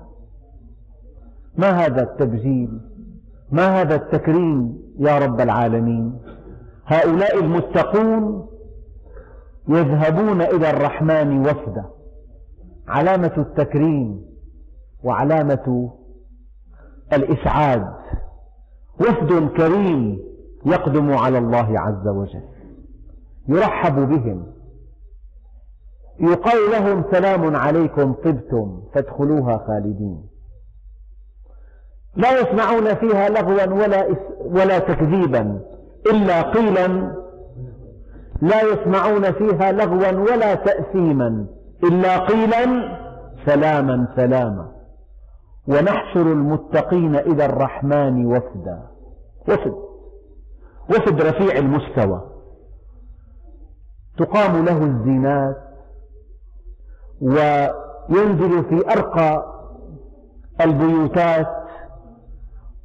ما 1.58 1.70
هذا 1.70 2.04
التبجيل؟ 2.04 2.82
ما 3.52 3.82
هذا 3.82 3.96
التكريم 3.96 4.78
يا 5.00 5.20
رب 5.20 5.42
العالمين؟ 5.42 6.20
هؤلاء 6.86 7.40
المتقون 7.40 8.48
يذهبون 9.68 10.42
إلى 10.42 10.70
الرحمن 10.70 11.40
وفدا. 11.40 11.86
علامة 12.88 13.34
التكريم 13.38 14.26
وعلامة 15.04 15.94
الإسعاد. 17.14 17.94
وفد 19.00 19.50
كريم 19.58 20.20
يقدم 20.66 21.14
على 21.14 21.38
الله 21.38 21.80
عز 21.80 22.08
وجل. 22.08 22.44
يرحب 23.48 23.96
بهم. 24.10 24.57
يقال 26.20 26.72
لهم 26.72 27.04
سلام 27.12 27.56
عليكم 27.56 28.14
طبتم 28.14 28.82
فادخلوها 28.94 29.58
خالدين. 29.68 30.30
لا 32.16 32.40
يسمعون 32.40 32.96
فيها 32.96 33.30
لغوا 33.30 33.84
ولا, 33.84 34.08
ولا 34.46 34.80
تكذيبا 34.80 35.62
إلا 36.12 36.42
قيلا. 36.42 36.88
لا 38.42 38.62
يسمعون 38.62 39.32
فيها 39.32 39.72
لغوا 39.72 40.32
ولا 40.32 40.56
تأثيما 40.56 41.46
إلا 41.84 42.18
قيلا 42.18 42.98
سلاما 43.46 44.08
سلاما. 44.16 44.72
ونحشر 45.68 46.22
المتقين 46.22 47.16
إلى 47.16 47.46
الرحمن 47.46 48.26
وفدا. 48.26 48.88
وفد 49.50 49.74
وفد 50.90 51.22
رفيع 51.22 51.58
المستوى. 51.58 52.22
تقام 54.18 54.66
له 54.66 54.84
الزينات. 54.84 55.67
وينزل 57.22 58.64
في 58.70 58.92
أرقى 58.92 59.54
البيوتات 60.62 61.48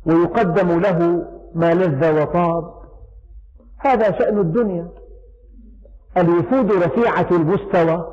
ويقدم 0.07 0.81
له 0.81 1.27
ما 1.55 1.75
لذ 1.75 2.23
وطاب. 2.23 2.75
هذا 3.79 4.19
شأن 4.19 4.39
الدنيا. 4.39 4.89
الوفود 6.17 6.73
رفيعة 6.73 7.27
المستوى 7.31 8.07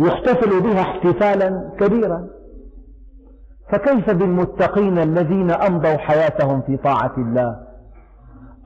يحتفل 0.00 0.60
بها 0.60 0.80
احتفالا 0.80 1.70
كبيرا. 1.80 2.28
فكيف 3.72 4.10
بالمتقين 4.10 4.98
الذين 4.98 5.50
أمضوا 5.50 5.96
حياتهم 5.96 6.62
في 6.62 6.76
طاعة 6.76 7.14
الله؟ 7.18 7.56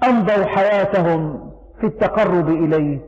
أمضوا 0.08 0.44
حياتهم 0.44 1.50
في 1.80 1.86
التقرب 1.86 2.48
إليه. 2.48 3.00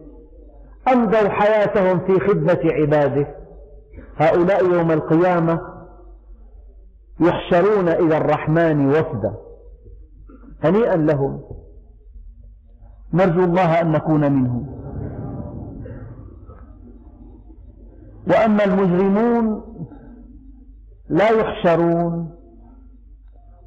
أمضوا 0.93 1.29
حياتهم 1.29 1.99
في 1.99 2.21
خدمة 2.21 2.61
عباده. 2.65 3.44
هؤلاء 4.17 4.65
يوم 4.73 4.91
القيامة 4.91 5.61
يحشرون 7.21 7.89
إلى 7.89 8.17
الرحمن 8.17 8.89
وفدا. 8.89 9.35
هنيئا 10.65 10.97
لهم. 10.97 11.41
نرجو 13.15 13.45
الله 13.45 13.81
أن 13.81 13.93
نكون 13.93 14.33
منهم. 14.33 14.67
وأما 18.27 18.65
المجرمون 18.65 19.63
لا 21.09 21.31
يحشرون 21.31 22.35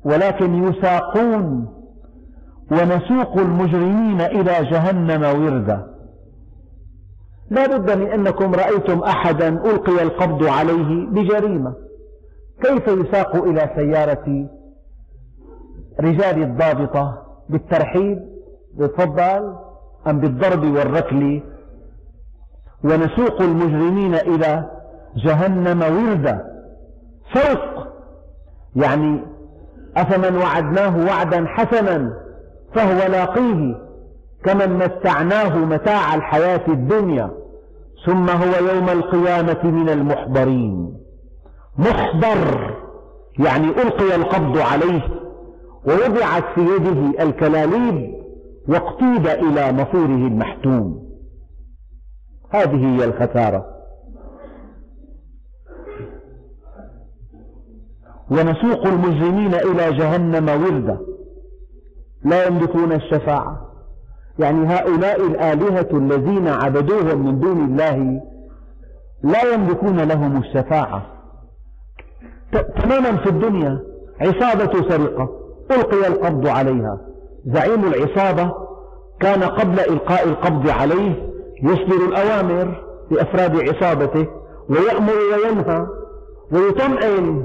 ولكن 0.05 0.63
يساقون 0.63 1.73
ونسوق 2.71 3.37
المجرمين 3.37 4.21
إلى 4.21 4.69
جهنم 4.71 5.41
وردا. 5.43 5.96
لا 7.49 7.67
بد 7.67 7.91
من 7.91 8.07
أنكم 8.07 8.55
رأيتم 8.55 8.99
أحدا 8.99 9.47
ألقي 9.47 10.03
القبض 10.03 10.43
عليه 10.43 11.07
بجريمة. 11.07 11.73
كيف 12.63 12.87
يساق 12.87 13.35
إلى 13.35 13.69
سيارة 13.75 14.47
رجال 15.99 16.43
الضابطة؟ 16.43 17.23
بالترحيب 17.49 18.19
تفضل 18.79 19.55
أم 20.07 20.19
بالضرب 20.19 20.63
والركل؟ 20.63 21.41
ونسوق 22.83 23.41
المجرمين 23.41 24.15
إلى 24.15 24.69
جهنم 25.15 25.81
وردا. 25.81 26.45
سوق 27.33 27.87
يعني 28.75 29.23
أفمن 29.97 30.37
وعدناه 30.37 31.05
وعدا 31.05 31.45
حسنا 31.47 32.13
فهو 32.75 33.11
لاقيه. 33.11 33.86
كمن 34.47 34.77
متعناه 34.77 35.57
متاع 35.57 36.15
الحياة 36.15 36.61
الدنيا 36.67 37.31
ثم 38.05 38.29
هو 38.29 38.67
يوم 38.67 38.89
القيامة 38.89 39.63
من 39.63 39.89
المحضرين. 39.89 40.97
محضر 41.77 42.75
يعني 43.39 43.67
ألقي 43.67 44.15
القبض 44.15 44.57
عليه 44.57 45.01
ووضعت 45.87 46.43
في 46.55 46.61
يده 46.61 47.23
الكلاليب 47.23 48.13
واقتيد 48.67 49.27
إلى 49.27 49.71
مصيره 49.71 50.27
المحتوم. 50.27 51.09
هذه 52.49 52.95
هي 52.95 53.05
الخسارة. 53.05 53.65
ونسوق 58.31 58.87
المجرمين 58.87 59.53
إلى 59.53 59.97
جهنم 59.97 60.63
وردا. 60.63 60.99
لا 62.23 62.47
يملكون 62.47 62.91
الشفاعة. 62.91 63.66
يعني 64.39 64.67
هؤلاء 64.67 65.27
الآلهة 65.27 65.87
الذين 65.93 66.47
عبدوهم 66.47 67.25
من 67.25 67.39
دون 67.39 67.65
الله 67.65 68.21
لا 69.23 69.53
يملكون 69.53 69.99
لهم 69.99 70.37
الشفاعة. 70.37 71.05
تماما 72.83 73.17
في 73.17 73.29
الدنيا 73.29 73.79
عصابة 74.21 74.89
سرقة 74.89 75.29
ألقي 75.71 76.07
القبض 76.07 76.47
عليها. 76.47 76.97
زعيم 77.45 77.85
العصابة 77.85 78.53
كان 79.19 79.43
قبل 79.43 79.79
إلقاء 79.79 80.27
القبض 80.27 80.69
عليه 80.69 81.29
يصدر 81.63 82.05
الأوامر 82.07 82.83
لأفراد 83.11 83.69
عصابته 83.69 84.27
ويأمر 84.69 85.13
وينهى 85.33 85.87
ويطمئن. 86.51 87.43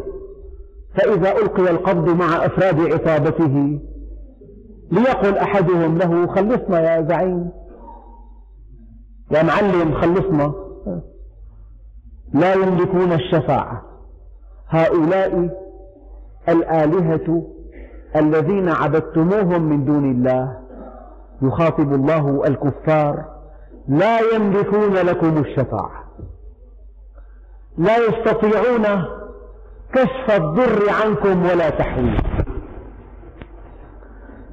فإذا 0.94 1.32
ألقي 1.32 1.70
القبض 1.70 2.08
مع 2.08 2.46
أفراد 2.46 2.92
عصابته 2.92 3.80
ليقل 4.92 5.38
أحدهم 5.38 5.98
له 5.98 6.26
خلصنا 6.26 6.80
يا 6.80 7.02
زعيم. 7.02 7.50
يا 9.30 9.42
معلم 9.42 9.94
خلصنا. 10.00 10.52
لا 12.34 12.54
يملكون 12.54 13.12
الشفاعة. 13.12 13.82
هؤلاء 14.68 15.50
الآلهة 16.48 17.46
الذين 18.16 18.68
عبدتموهم 18.68 19.62
من 19.62 19.84
دون 19.84 20.10
الله. 20.10 20.58
يخاطب 21.42 21.92
الله 21.92 22.42
الكفار. 22.46 23.24
لا 23.88 24.18
يملكون 24.34 24.94
لكم 24.94 25.38
الشفاعة. 25.38 26.04
لا 27.78 27.96
يستطيعون 27.96 29.04
كشف 29.92 30.30
الضر 30.30 30.90
عنكم 31.04 31.42
ولا 31.42 31.70
تحويل. 31.70 32.22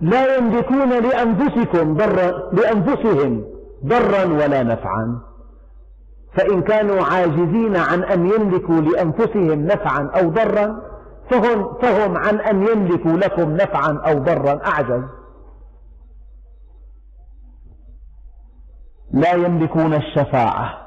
لا 0.02 0.36
يملكون 0.36 0.90
لأنفسكم 0.90 1.94
ضرا 1.94 2.32
لأنفسهم 2.54 3.46
ضرا 3.86 4.24
ولا 4.26 4.64
نفعا. 4.64 5.20
فإن 6.34 6.62
كانوا 6.62 7.04
عاجزين 7.04 7.76
عن 7.76 8.04
أن 8.04 8.26
يملكوا 8.26 8.82
لأنفسهم 8.82 9.66
نفعا 9.66 10.10
أو 10.16 10.30
ضرا 10.30 10.82
فهم, 11.30 11.74
فهم 11.82 12.18
عن 12.18 12.40
أن 12.40 12.68
يملكوا 12.68 13.12
لكم 13.12 13.52
نفعا 13.52 14.02
أو 14.06 14.20
ضرا 14.20 14.60
أعجز. 14.66 15.04
لا 19.12 19.34
يملكون 19.34 19.94
الشفاعة 19.94 20.78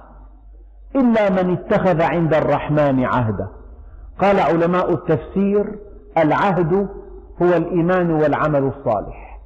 إلا 0.97 1.31
من 1.31 1.53
اتخذ 1.53 2.03
عند 2.03 2.35
الرحمن 2.35 3.05
عهدا. 3.05 3.49
قال 4.21 4.41
علماء 4.41 4.93
التفسير 4.93 5.79
العهد 6.19 6.89
هو 7.43 7.57
الإيمان 7.57 8.11
والعمل 8.11 8.73
الصالح. 8.77 9.41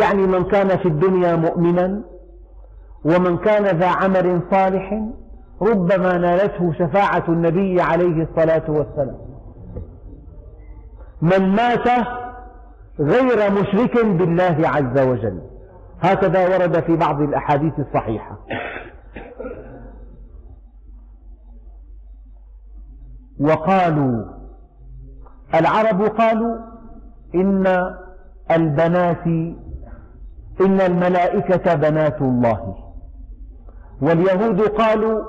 يعني 0.00 0.26
من 0.26 0.44
كان 0.44 0.68
في 0.68 0.88
الدنيا 0.88 1.36
مؤمنا 1.36 2.02
ومن 3.04 3.36
كان 3.36 3.78
ذا 3.78 3.88
عمل 3.88 4.40
صالح 4.50 5.02
ربما 5.62 6.18
نالته 6.18 6.72
شفاعة 6.72 7.24
النبي 7.28 7.80
عليه 7.80 8.22
الصلاة 8.22 8.70
والسلام. 8.70 9.18
من 11.22 11.48
مات 11.48 11.88
غير 13.00 13.50
مشرك 13.52 14.06
بالله 14.06 14.56
عز 14.68 15.00
وجل. 15.06 15.42
هكذا 16.00 16.48
ورد 16.48 16.80
في 16.80 16.96
بعض 16.96 17.20
الأحاديث 17.20 17.72
الصحيحة. 17.78 18.38
وقالوا 23.40 24.24
العرب 25.54 26.02
قالوا 26.02 26.75
إن 27.34 27.94
البنات 28.50 29.26
إن 30.60 30.80
الملائكة 30.80 31.74
بنات 31.74 32.22
الله. 32.22 32.74
واليهود 34.02 34.60
قالوا 34.60 35.24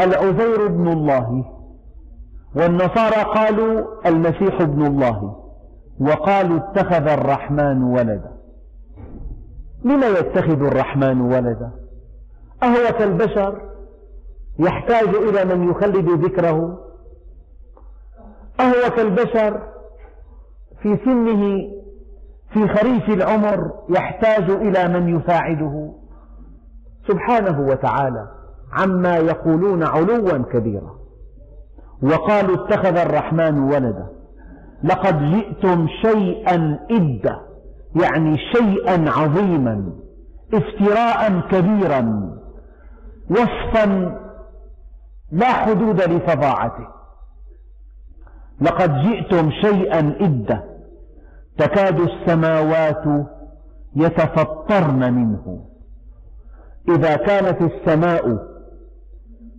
العزير 0.00 0.66
ابن 0.66 0.88
الله 0.88 1.44
والنصارى 2.56 3.22
قالوا 3.34 3.84
المسيح 4.06 4.60
ابن 4.60 4.86
الله 4.86 5.44
وقالوا 6.00 6.58
اتخذ 6.58 7.08
الرحمن 7.08 7.82
ولدا. 7.82 8.32
لم 9.84 10.02
يتخذ 10.02 10.62
الرحمن 10.62 11.20
ولدا؟ 11.20 11.70
أهو 12.62 12.98
كالبشر 12.98 13.60
يحتاج 14.58 15.08
إلى 15.08 15.56
من 15.56 15.70
يخلد 15.70 16.24
ذكره؟ 16.24 16.78
أهو 18.60 18.90
كالبشر 18.96 19.62
في 20.82 20.98
سنه 21.04 21.70
في 22.52 22.68
خريف 22.68 23.08
العمر 23.08 23.72
يحتاج 23.88 24.50
إلى 24.50 24.88
من 24.88 25.18
يساعده. 25.20 25.92
سبحانه 27.08 27.60
وتعالى 27.60 28.28
عما 28.72 29.16
يقولون 29.16 29.82
علوا 29.82 30.38
كبيرا. 30.38 30.98
وقالوا 32.02 32.54
اتخذ 32.54 32.96
الرحمن 32.96 33.58
ولدا. 33.58 34.06
لقد 34.84 35.22
جئتم 35.22 35.86
شيئا 36.02 36.78
إدا 36.90 37.40
يعني 38.02 38.38
شيئا 38.38 39.10
عظيما 39.10 39.92
افتراء 40.54 41.40
كبيرا 41.50 42.30
وصفا 43.30 44.18
لا 45.32 45.52
حدود 45.52 46.00
لفظاعته. 46.00 46.97
لقد 48.60 48.94
جئتم 48.94 49.50
شيئا 49.50 50.16
إدا 50.20 50.62
تكاد 51.58 52.00
السماوات 52.00 53.04
يتفطرن 53.96 55.12
منه. 55.14 55.60
إذا 56.88 57.16
كانت 57.16 57.62
السماء 57.62 58.38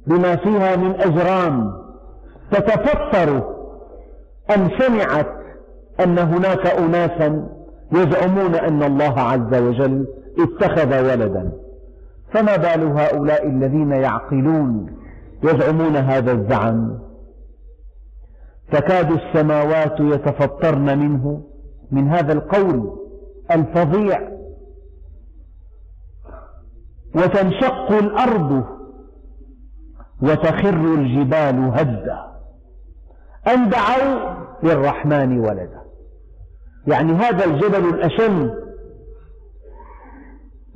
بما 0.07 0.35
فيها 0.35 0.75
من 0.75 0.95
أجرام 0.95 1.73
تتفطر 2.51 3.55
أن 4.55 4.69
سمعت 4.79 5.27
أن 5.99 6.19
هناك 6.19 6.67
أناسا 6.67 7.49
يزعمون 7.91 8.55
أن 8.55 8.83
الله 8.83 9.19
عز 9.19 9.53
وجل 9.53 10.07
اتخذ 10.39 11.03
ولدا؟ 11.03 11.51
فما 12.33 12.55
بال 12.55 12.83
هؤلاء 12.83 13.47
الذين 13.47 13.91
يعقلون 13.91 14.91
يزعمون 15.43 15.95
هذا 15.95 16.31
الزعم؟ 16.31 17.08
تكاد 18.71 19.11
السماوات 19.11 19.99
يتفطرن 19.99 20.99
منه. 20.99 21.43
من 21.91 22.09
هذا 22.09 22.33
القول 22.33 22.99
الفظيع. 23.51 24.29
وتنشق 27.15 27.91
الأرض 27.91 28.63
وتخر 30.21 30.93
الجبال 30.93 31.71
هدا. 31.73 32.29
أن 33.47 33.69
دعوا 33.69 34.35
للرحمن 34.63 35.39
ولدا. 35.39 35.81
يعني 36.87 37.13
هذا 37.13 37.45
الجبل 37.45 37.89
الأشم. 37.89 38.49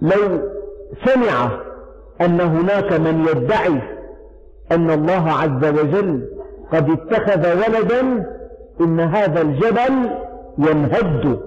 لو 0.01 0.51
سمع 1.05 1.59
أن 2.21 2.41
هناك 2.41 2.93
من 2.93 3.25
يدعي 3.27 3.81
أن 4.71 4.91
الله 4.91 5.31
عز 5.31 5.65
وجل 5.65 6.32
قد 6.73 6.89
اتخذ 6.89 7.57
ولدا 7.57 8.25
إن 8.81 8.99
هذا 8.99 9.41
الجبل 9.41 10.09
ينهد 10.57 11.39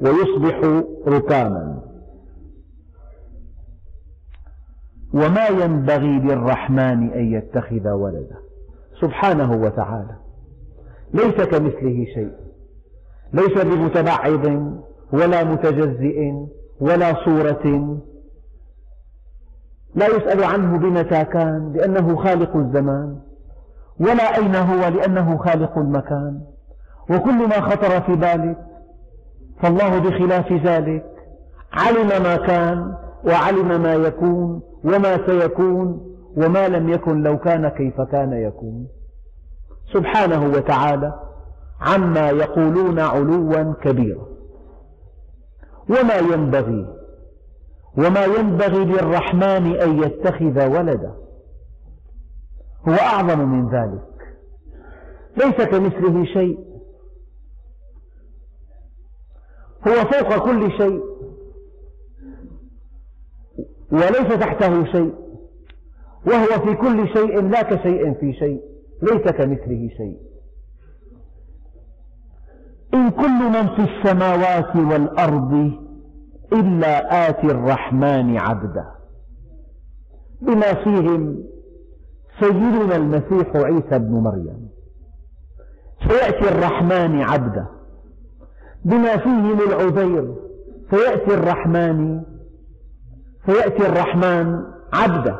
ويصبح 0.00 0.82
ركاما. 1.08 1.82
وما 5.14 5.46
ينبغي 5.46 6.18
للرحمن 6.18 7.12
أن 7.12 7.32
يتخذ 7.32 7.88
ولدا 7.88 8.36
سبحانه 9.00 9.52
وتعالى. 9.52 10.16
ليس 11.14 11.34
كمثله 11.34 12.06
شيء. 12.14 12.32
ليس 13.32 13.64
بمتبعض 13.64 14.46
ولا 15.12 15.44
متجزئ 15.44 16.32
ولا 16.80 17.24
صورة. 17.24 17.98
لا 19.94 20.06
يسأل 20.06 20.44
عنه 20.44 20.78
بمتى 20.78 21.24
كان 21.24 21.72
لأنه 21.72 22.16
خالق 22.16 22.56
الزمان. 22.56 23.20
ولا 24.00 24.36
أين 24.36 24.56
هو 24.56 24.88
لأنه 24.88 25.36
خالق 25.36 25.78
المكان 25.78 26.40
وكل 27.10 27.48
ما 27.48 27.60
خطر 27.60 28.00
في 28.00 28.16
بالك 28.16 28.56
فالله 29.62 29.98
بخلاف 29.98 30.52
ذلك 30.52 31.04
علم 31.72 32.22
ما 32.22 32.36
كان 32.36 32.94
وعلم 33.24 33.82
ما 33.82 33.94
يكون 33.94 34.62
وما 34.84 35.26
سيكون 35.26 36.14
وما 36.36 36.68
لم 36.68 36.88
يكن 36.88 37.22
لو 37.22 37.38
كان 37.38 37.68
كيف 37.68 38.00
كان 38.00 38.32
يكون 38.32 38.86
سبحانه 39.92 40.46
وتعالى 40.56 41.12
عما 41.80 42.30
يقولون 42.30 42.98
علوا 42.98 43.72
كبيرا 43.82 44.26
وما 45.88 46.16
ينبغي 46.16 46.86
وما 47.98 48.24
ينبغي 48.24 48.84
للرحمن 48.84 49.76
أن 49.80 50.02
يتخذ 50.02 50.66
ولدا 50.66 51.12
هو 52.88 52.92
أعظم 52.92 53.48
من 53.48 53.68
ذلك. 53.68 54.36
ليس 55.36 55.68
كمثله 55.68 56.24
شيء. 56.24 56.58
هو 59.88 59.94
فوق 59.94 60.38
كل 60.44 60.72
شيء. 60.78 61.02
وليس 63.92 64.38
تحته 64.40 64.84
شيء. 64.84 65.14
وهو 66.26 66.66
في 66.66 66.74
كل 66.74 67.08
شيء 67.08 67.40
لا 67.40 67.62
كشيء 67.62 68.14
في 68.14 68.32
شيء. 68.32 68.62
ليس 69.02 69.22
كمثله 69.22 69.88
شيء. 69.96 70.18
إن 72.94 73.10
كل 73.10 73.28
من 73.28 73.66
في 73.66 73.82
السماوات 73.92 74.76
والأرض 74.76 75.72
إلا 76.52 77.28
آتي 77.28 77.46
الرحمن 77.46 78.38
عبدا 78.38 78.94
بما 80.40 80.74
فيهم 80.74 81.44
سيدنا 82.40 82.96
المسيح 82.96 83.56
عيسى 83.56 83.98
بن 83.98 84.12
مريم. 84.12 84.68
سيأتي 86.08 86.48
الرحمن 86.48 87.22
عبدا 87.22 87.66
بما 88.84 89.16
فيهم 89.16 89.58
العزير 89.60 90.34
سيأتي 90.90 91.34
الرحمن 91.34 92.22
سيأتي 93.46 93.86
الرحمن 93.86 94.62
عبدا 94.92 95.36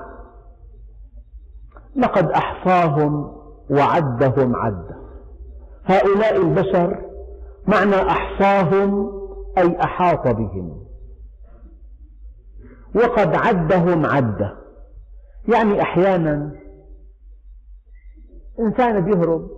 لقد 1.97 2.31
أحصاهم 2.31 3.33
وعدهم 3.71 4.57
عدا 4.57 4.97
هؤلاء 5.85 6.37
البشر 6.37 6.99
معنى 7.67 7.97
أحصاهم 7.97 9.11
أي 9.59 9.81
أحاط 9.83 10.29
بهم. 10.29 10.85
وقد 12.95 13.35
عدهم 13.35 14.07
عدة. 14.07 14.57
يعني 15.49 15.83
أحيانا 15.83 16.51
إنسان 18.61 19.01
بيهرب 19.01 19.51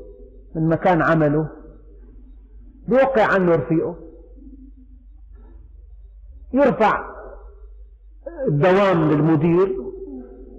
من 0.55 0.69
مكان 0.69 1.03
عمله 1.03 1.49
بيوقع 2.89 3.23
عنه 3.35 3.55
رفيقه 3.55 3.97
يرفع 6.53 7.05
الدوام 8.49 9.11
للمدير 9.11 9.77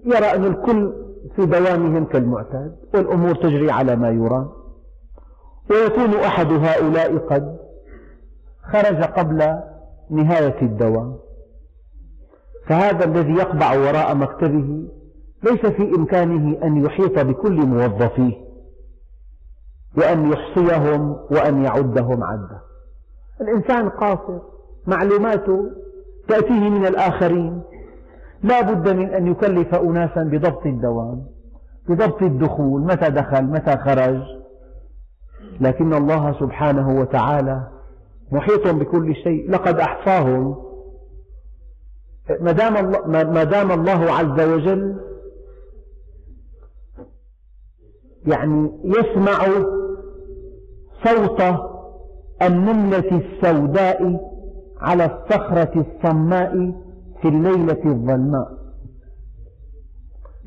يرى 0.05 0.25
أن 0.25 0.45
الكل 0.45 0.93
في 1.35 1.45
دوامهم 1.45 2.05
كالمعتاد 2.05 2.75
والأمور 2.93 3.35
تجري 3.35 3.71
على 3.71 3.95
ما 3.95 4.09
يرام 4.09 4.49
ويكون 5.69 6.13
أحد 6.13 6.47
هؤلاء 6.51 7.17
قد 7.17 7.57
خرج 8.63 9.03
قبل 9.03 9.59
نهاية 10.09 10.61
الدوام. 10.61 11.17
فهذا 12.67 13.05
الذي 13.05 13.33
يقبع 13.33 13.77
وراء 13.77 14.15
مكتبه 14.15 14.87
ليس 15.43 15.65
في 15.65 15.95
إمكانه 15.95 16.57
أن 16.63 16.85
يحيط 16.85 17.19
بكل 17.19 17.65
موظفيه 17.65 18.33
وأن 19.97 20.31
يحصيهم 20.31 21.09
وأن 21.31 21.63
يعدهم 21.63 22.23
عدا 22.23 22.59
الإنسان 23.41 23.89
قاصر 23.89 24.39
معلوماته 24.87 25.71
تأتيه 26.27 26.69
من 26.69 26.85
الآخرين. 26.85 27.61
لا 28.43 28.61
بد 28.61 28.89
من 28.89 29.09
أن 29.09 29.27
يكلف 29.27 29.75
أناسا 29.75 30.23
بضبط 30.23 30.65
الدوام 30.65 31.25
بضبط 31.89 32.21
الدخول 32.21 32.81
متى 32.81 33.09
دخل 33.09 33.43
متى 33.43 33.77
خرج. 33.77 34.21
لكن 35.61 35.93
الله 35.93 36.39
سبحانه 36.39 36.99
وتعالى 36.99 37.67
محيط 38.31 38.67
بكل 38.67 39.15
شيء. 39.15 39.51
لقد 39.51 39.79
أحصاهم. 39.79 40.55
ما 42.39 42.51
دام 43.43 43.71
الله, 43.71 44.11
عز 44.11 44.41
وجل 44.41 45.06
يعني 48.27 48.71
يسمع 48.83 49.37
صوت 51.05 51.41
النملة 52.41 53.21
السوداء 53.21 54.19
على 54.81 55.05
الصخرة 55.05 55.85
الصماء 55.85 56.73
في 57.21 57.27
الليلة 57.27 57.81
الظلماء. 57.85 58.57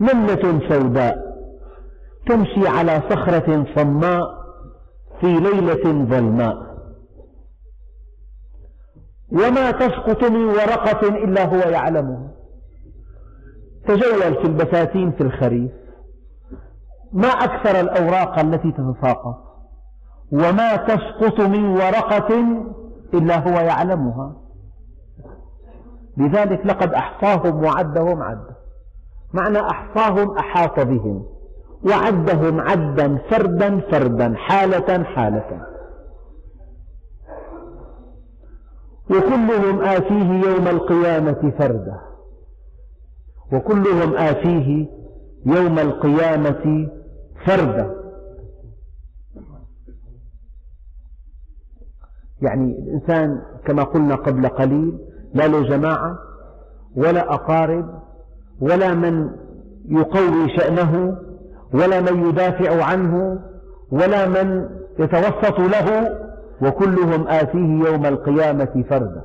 نملة 0.00 0.68
سوداء 0.68 1.30
تمشي 2.26 2.68
على 2.68 3.02
صخرة 3.10 3.66
صماء 3.76 4.40
في 5.20 5.26
ليلة 5.26 6.06
ظلماء. 6.06 6.70
وما 9.32 9.70
تسقط 9.70 10.24
من 10.24 10.44
ورقة 10.44 11.08
إلا 11.08 11.44
هو 11.44 11.70
يعلمها 11.70 12.30
تجول 13.86 14.34
في 14.34 14.44
البساتين 14.44 15.12
في 15.12 15.20
الخريف. 15.20 15.79
ما 17.12 17.28
أكثر 17.28 17.80
الأوراق 17.80 18.38
التي 18.38 18.72
تتساقط 18.72 19.36
وما 20.32 20.76
تسقط 20.76 21.40
من 21.40 21.64
ورقة 21.64 22.34
إلا 23.14 23.38
هو 23.38 23.60
يعلمها. 23.60 24.32
لذلك 26.16 26.66
لقد 26.66 26.94
أحصاهم 26.94 27.64
وعدهم 27.64 28.22
عدا 28.22 28.54
معنى 29.34 29.60
أحصاهم 29.60 30.38
أحاط 30.38 30.80
بهم 30.80 31.26
وعدهم 31.86 32.60
عدا 32.60 33.18
فردا 33.30 33.80
فردا 33.90 34.34
حالة 34.36 35.04
حالة. 35.04 35.66
وكلهم 39.10 39.82
آتيه 39.82 40.30
يوم 40.30 40.68
القيامة 40.68 41.52
فردا. 41.58 42.00
وكلهم 43.52 44.16
آتيه 44.16 44.86
يوم 45.46 45.78
القيامة 45.78 46.88
فردا 47.46 47.96
يعني 52.42 52.78
الإنسان 52.78 53.42
كما 53.66 53.82
قلنا 53.82 54.14
قبل 54.14 54.48
قليل 54.48 54.98
لا 55.34 55.46
له 55.48 55.62
جماعة 55.62 56.18
ولا 56.96 57.34
أقارب 57.34 58.00
ولا 58.60 58.94
من 58.94 59.30
يقوي 59.88 60.56
شأنه 60.56 61.16
ولا 61.72 62.00
من 62.00 62.28
يدافع 62.28 62.84
عنه 62.84 63.38
ولا 63.90 64.28
من 64.28 64.68
يتوسط 64.98 65.58
له 65.60 66.16
وكلهم 66.62 67.28
آتيه 67.28 67.84
يوم 67.88 68.06
القيامة 68.06 68.84
فردا 68.90 69.24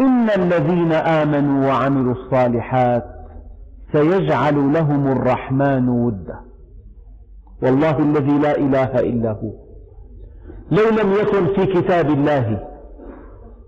إن 0.00 0.30
الذين 0.30 0.92
آمنوا 0.92 1.66
وعملوا 1.66 2.14
الصالحات 2.14 3.13
سيجعل 3.94 4.72
لهم 4.72 5.12
الرحمن 5.12 5.88
ودا. 5.88 6.40
والله 7.62 7.98
الذي 7.98 8.38
لا 8.38 8.56
إله 8.56 9.00
إلا 9.00 9.30
هو. 9.30 9.52
لو 10.70 10.88
لم 11.02 11.12
يكن 11.12 11.54
في 11.54 11.66
كتاب 11.66 12.10
الله 12.10 12.68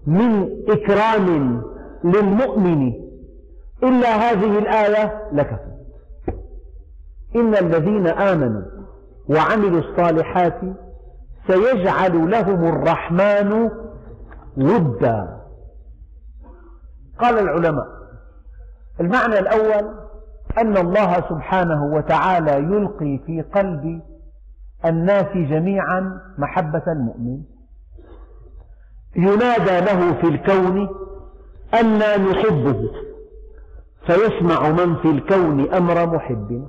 من 0.07 0.49
إكرام 0.69 1.63
للمؤمن 2.05 2.93
إلا 3.83 4.09
هذه 4.09 4.59
الآية 4.59 5.23
لكفت 5.33 5.77
إن 7.37 7.55
الذين 7.55 8.07
آمنوا 8.07 8.63
وعملوا 9.29 9.81
الصالحات 9.81 10.61
سيجعل 11.47 12.31
لهم 12.31 12.65
الرحمن 12.65 13.71
ودا. 14.57 15.41
قال 17.21 17.39
العلماء 17.39 17.87
المعنى 19.01 19.39
الأول 19.39 20.06
أن 20.59 20.77
الله 20.77 21.15
سبحانه 21.29 21.85
وتعالى 21.85 22.53
يلقي 22.53 23.19
في 23.27 23.43
قلب 23.43 24.03
الناس 24.85 25.27
جميعا 25.37 26.21
محبة 26.39 26.83
المؤمن. 26.89 27.43
ينادى 29.17 29.81
له 29.81 30.13
في 30.21 30.27
الكون 30.27 30.89
أنا 31.75 32.17
نحبه 32.17 32.91
فيسمع 34.07 34.69
من 34.71 34.97
في 34.97 35.11
الكون 35.11 35.75
أمر 35.75 36.07
محبنا 36.07 36.69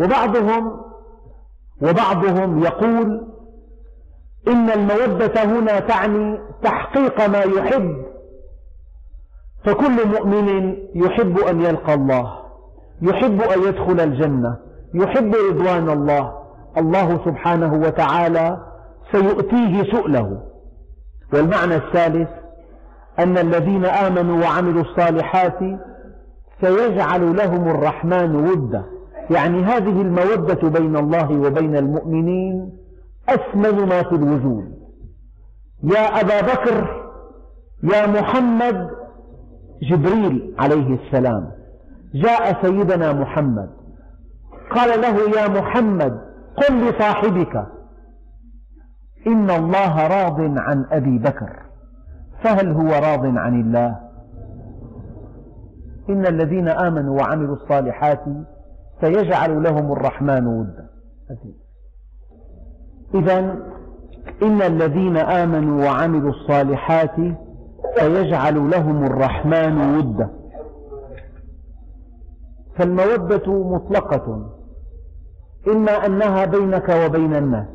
وبعضهم 0.00 0.80
وبعضهم 1.82 2.62
يقول 2.62 3.26
إن 4.48 4.70
المودة 4.70 5.44
هنا 5.44 5.80
تعني 5.80 6.38
تحقيق 6.62 7.26
ما 7.26 7.38
يحب 7.38 8.05
فكل 9.66 10.08
مؤمن 10.08 10.76
يحب 10.94 11.38
أن 11.38 11.60
يلقى 11.60 11.94
الله 11.94 12.32
يحب 13.02 13.40
أن 13.40 13.62
يدخل 13.62 14.00
الجنة 14.00 14.56
يحب 14.94 15.34
رضوان 15.50 15.90
الله. 15.90 16.32
الله 16.78 17.20
سبحانه 17.24 17.74
وتعالى 17.74 18.66
سيؤتيه 19.12 19.82
سؤله. 19.82 20.42
والمعنى 21.32 21.76
الثالث 21.76 22.28
أن 23.18 23.38
الذين 23.38 23.84
آمنوا 23.84 24.44
وعملوا 24.44 24.82
الصالحات 24.82 25.58
سيجعل 26.60 27.36
لهم 27.36 27.68
الرحمن 27.68 28.36
ودا. 28.36 28.84
يعني 29.30 29.64
هذه 29.64 30.02
المودة 30.02 30.68
بين 30.68 30.96
الله 30.96 31.40
وبين 31.40 31.76
المؤمنين 31.76 32.72
أثمن 33.28 33.88
ما 33.88 34.02
في 34.02 34.12
الوجود. 34.12 34.64
يا 35.82 36.20
أبا 36.20 36.40
بكر 36.40 37.06
يا 37.82 38.06
محمد 38.06 39.05
جبريل 39.82 40.54
عليه 40.58 40.98
السلام. 40.98 41.50
جاء 42.14 42.62
سيدنا 42.62 43.12
محمد. 43.12 43.70
قال 44.70 45.00
له 45.00 45.40
يا 45.40 45.48
محمد 45.48 46.20
قل 46.56 46.88
لصاحبك 46.88 47.66
إن 49.26 49.50
الله 49.50 50.06
راض 50.06 50.40
عن 50.40 50.86
أبي 50.90 51.18
بكر. 51.18 51.62
فهل 52.44 52.72
هو 52.72 52.88
راض 52.88 53.26
عن 53.26 53.60
الله؟ 53.60 53.96
إن 56.08 56.26
الذين 56.26 56.68
آمنوا 56.68 57.20
وعملوا 57.20 57.56
الصالحات 57.56 58.24
سيجعل 59.00 59.62
لهم 59.62 59.92
الرحمن 59.92 60.46
ودا. 60.46 60.88
إذا 63.14 63.38
إن 64.42 64.62
الذين 64.62 65.16
آمنوا 65.16 65.84
وعملوا 65.84 66.30
الصالحات 66.30 67.16
سيجعل 67.98 68.70
لهم 68.70 69.04
الرحمن 69.04 69.96
ودا. 69.98 70.30
فالمودة 72.76 73.52
مطلقة. 73.52 74.52
إما 75.68 76.06
أنها 76.06 76.44
بينك 76.44 76.88
وبين 76.88 77.34
الناس. 77.34 77.66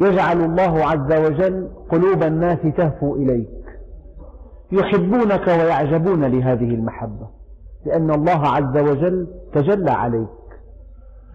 يجعل 0.00 0.44
الله 0.44 0.84
عز 0.84 1.12
وجل 1.12 1.70
قلوب 1.90 2.22
الناس 2.22 2.58
تهفو 2.76 3.16
إليك. 3.16 3.48
يحبونك 4.72 5.48
ويعجبون 5.48 6.24
لهذه 6.24 6.74
المحبة. 6.74 7.28
لأن 7.86 8.10
الله 8.10 8.46
عز 8.46 8.76
وجل 8.76 9.26
تجلى 9.52 9.90
عليك. 9.90 10.28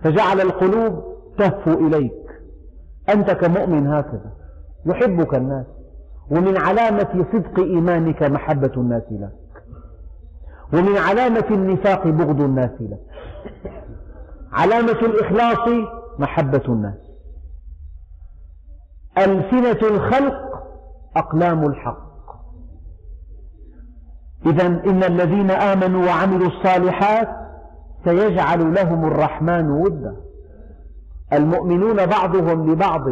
فجعل 0.03 0.41
القلوب 0.41 1.03
تهفو 1.37 1.87
إليك. 1.87 2.13
أنت 3.09 3.31
كمؤمن 3.31 3.87
هكذا. 3.87 4.31
يحبك 4.85 5.35
الناس. 5.35 5.65
ومن 6.31 6.57
علامة 6.57 7.25
صدق 7.33 7.59
إيمانك 7.59 8.23
محبة 8.23 8.71
الناس 8.77 9.03
لك. 9.11 9.31
ومن 10.73 10.97
علامة 10.97 11.45
النفاق 11.51 12.07
بغض 12.07 12.41
الناس 12.41 12.71
لك. 12.79 12.99
علامة 14.51 14.91
الإخلاص 14.91 15.69
محبة 16.19 16.63
الناس. 16.67 16.97
ألسنة 19.17 19.89
الخلق 19.89 20.63
أقلام 21.15 21.65
الحق. 21.65 22.13
إذا 24.45 24.65
إن 24.67 25.03
الذين 25.03 25.51
آمنوا 25.51 26.05
وعملوا 26.05 26.47
الصالحات 26.47 27.29
سيجعل 28.05 28.73
لهم 28.73 29.05
الرحمن 29.05 29.71
ودا. 29.71 30.15
المؤمنون 31.33 32.05
بعضهم 32.05 32.71
لبعض 32.71 33.07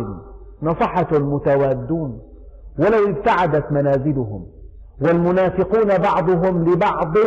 نصحة 0.63 1.19
متوادون. 1.19 2.30
ولو 2.79 3.09
ابتعدت 3.09 3.71
منازلهم 3.71 4.47
والمنافقون 5.01 5.97
بعضهم 5.97 6.69
لبعض 6.69 7.17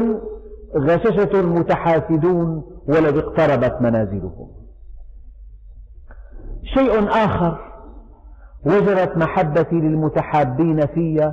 غششة 0.76 1.42
متحاسدون 1.42 2.64
ولو 2.88 3.18
اقتربت 3.18 3.76
منازلهم. 3.80 4.48
شيء 6.74 7.08
آخر 7.08 7.58
وجرت 8.66 9.16
محبتي 9.16 9.74
للمتحابين 9.74 10.86
في 10.86 11.32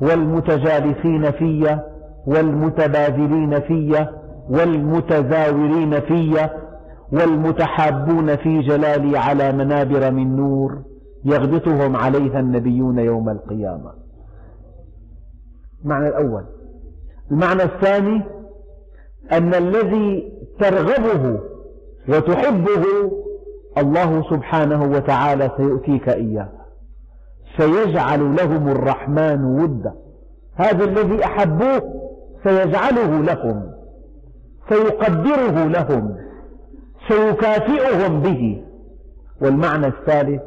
والمتجالسين 0.00 1.30
في 1.30 1.78
والمتبادلين 2.26 3.60
في 3.60 4.06
والمتزاورين 4.50 6.00
في 6.00 6.48
والمتحابون 7.12 8.36
في 8.36 8.60
جلالي 8.60 9.18
على 9.18 9.52
منابر 9.52 10.10
من 10.10 10.36
نور. 10.36 10.82
يغبطهم 11.28 11.96
عليها 11.96 12.40
النبيون 12.40 12.98
يوم 12.98 13.28
القيامة. 13.28 13.92
المعنى 15.84 16.08
الأول. 16.08 16.44
المعنى 17.30 17.62
الثاني 17.62 18.22
أن 19.32 19.54
الذي 19.54 20.32
ترغبه 20.60 21.40
وتحبه 22.08 22.84
الله 23.78 24.30
سبحانه 24.30 24.82
وتعالى 24.82 25.50
سيؤتيك 25.56 26.08
إياه. 26.08 26.48
سيجعل 27.56 28.36
لهم 28.36 28.68
الرحمن 28.68 29.44
ودا. 29.44 29.94
هذا 30.54 30.84
الذي 30.84 31.24
أحبوه 31.24 32.10
سيجعله 32.44 33.22
لهم 33.22 33.72
سيقدره 34.68 35.64
لهم 35.64 36.16
سيكافئهم 37.08 38.20
به. 38.20 38.64
والمعنى 39.40 39.86
الثالث 39.86 40.42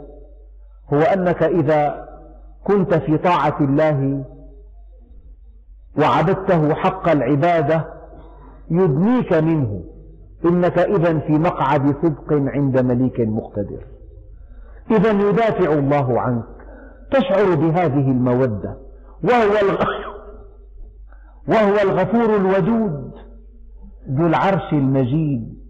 هو 0.94 1.00
أنك 1.00 1.44
إذا 1.44 2.08
كنت 2.64 2.94
في 2.94 3.18
طاعة 3.18 3.58
الله 3.62 4.26
وعبدته 5.98 6.74
حق 6.74 7.10
العبادة 7.10 7.86
يدنيك 8.72 9.34
منه 9.34 9.84
إنك 10.46 10.80
إذا 10.80 11.20
في 11.20 11.32
مقعد 11.32 11.96
صدق 12.02 12.34
عند 12.34 12.80
مليك 12.80 13.20
مقتدر. 13.20 13.84
إذا 14.92 15.12
يدافع 15.12 15.74
الله 15.74 16.22
عنك. 16.22 16.46
تشعر 17.12 17.56
بهذه 17.56 18.12
المودة. 18.12 18.78
وهو 19.24 19.78
وهو 21.48 21.76
الغفور 21.84 22.36
الودود. 22.36 23.12
ذو 24.10 24.28
العرش 24.28 24.74
المجيد. 24.74 25.62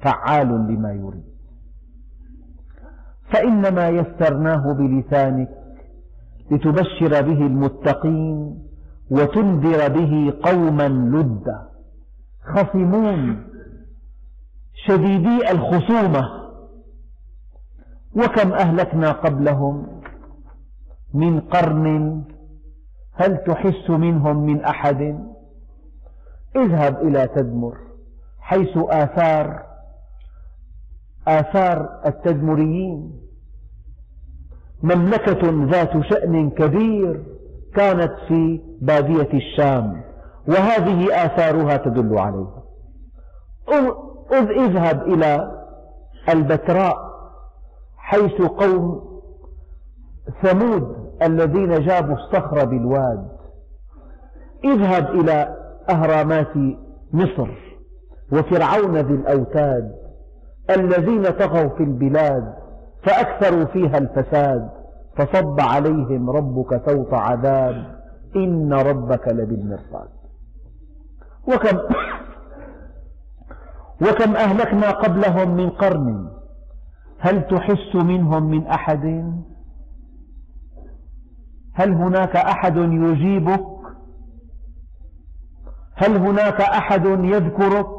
فعال 0.00 0.48
لما 0.48 0.92
يريد. 0.92 1.37
فإنما 3.32 3.88
يسرناه 3.88 4.72
بلسانك 4.72 5.48
لتبشر 6.50 7.22
به 7.22 7.46
المتقين 7.46 8.58
وتنذر 9.10 9.88
به 9.88 10.32
قوما 10.42 10.88
لدا. 10.88 11.68
خصمون 12.54 13.44
شديدي 14.86 15.50
الخصومة. 15.50 16.38
وكم 18.16 18.52
أهلكنا 18.52 19.12
قبلهم 19.12 19.86
من 21.14 21.40
قرن 21.40 22.22
هل 23.12 23.36
تحس 23.36 23.90
منهم 23.90 24.36
من 24.36 24.60
أحد؟ 24.64 25.28
اذهب 26.56 26.96
إلى 26.96 27.26
تدمر 27.26 27.76
حيث 28.40 28.76
آثار 28.76 29.67
آثار 31.28 32.00
التدمريين 32.06 33.12
مملكة 34.82 35.66
ذات 35.70 36.00
شأن 36.00 36.50
كبير 36.50 37.24
كانت 37.74 38.12
في 38.28 38.60
بادية 38.80 39.28
الشام 39.34 40.02
وهذه 40.48 41.24
آثارها 41.24 41.76
تدل 41.76 42.18
عليها. 42.18 42.62
اذهب 44.32 45.02
إلى 45.02 45.62
البتراء 46.28 46.96
حيث 47.96 48.42
قوم 48.42 49.08
ثمود 50.42 50.96
الذين 51.22 51.84
جابوا 51.86 52.14
الصخر 52.14 52.64
بالواد. 52.64 53.28
اذهب 54.64 55.10
إلى 55.10 55.56
أهرامات 55.90 56.56
مصر 57.12 57.48
وفرعون 58.32 58.96
ذي 58.96 59.14
الأوتاد. 59.14 60.07
الذين 60.70 61.22
طغوا 61.22 61.68
في 61.68 61.82
البلاد 61.82 62.54
فأكثروا 63.02 63.64
فيها 63.64 63.98
الفساد 63.98 64.70
فصب 65.16 65.60
عليهم 65.60 66.30
ربك 66.30 66.90
سوط 66.90 67.14
عذاب 67.14 67.98
إن 68.36 68.72
ربك 68.72 69.28
لبالمرصاد. 69.28 70.08
وكم 71.48 71.78
وكم 74.08 74.36
أهلكنا 74.36 74.90
قبلهم 74.90 75.56
من 75.56 75.70
قرن؟ 75.70 76.28
هل 77.18 77.48
تحس 77.48 77.94
منهم 77.94 78.50
من 78.50 78.66
أحد؟ 78.66 79.32
هل 81.74 81.92
هناك 81.92 82.36
أحد 82.36 82.76
يجيبك؟ 82.76 83.64
هل 85.94 86.16
هناك 86.16 86.60
أحد 86.60 87.06
يذكرك؟ 87.06 87.97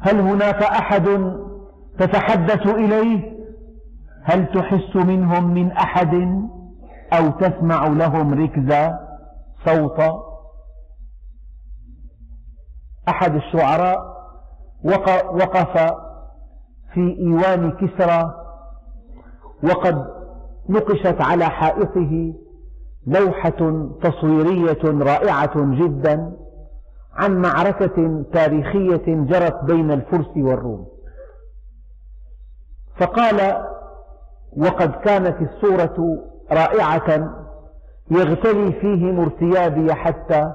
هل 0.00 0.20
هناك 0.20 0.62
أحد 0.62 1.34
تتحدث 1.98 2.66
إليه؟ 2.66 3.40
هل 4.24 4.46
تحس 4.46 4.96
منهم 4.96 5.54
من 5.54 5.72
أحد؟ 5.72 6.14
أو 7.12 7.30
تسمع 7.30 7.86
لهم 7.86 8.34
ركزا 8.34 8.98
صوتا 9.66 10.22
أحد 13.08 13.34
الشعراء؟ 13.34 14.10
وقف 14.84 15.94
في 16.94 17.16
إيوان 17.18 17.70
كسرى 17.70 18.34
وقد 19.62 20.06
نقشت 20.68 21.20
على 21.20 21.44
حائطه 21.44 22.34
لوحة 23.06 23.88
تصويرية 24.02 24.78
رائعة 24.84 25.52
جدا. 25.56 26.32
عن 27.20 27.42
معركة 27.42 28.24
تاريخية 28.32 29.02
جرت 29.06 29.64
بين 29.64 29.90
الفرس 29.90 30.36
والروم. 30.36 30.86
فقال 32.96 33.66
وقد 34.56 34.90
كانت 34.90 35.36
الصورة 35.42 36.24
رائعة 36.52 37.34
يغتلي 38.10 38.72
فيهم 38.72 39.20
ارتيابي 39.20 39.94
حتى 39.94 40.52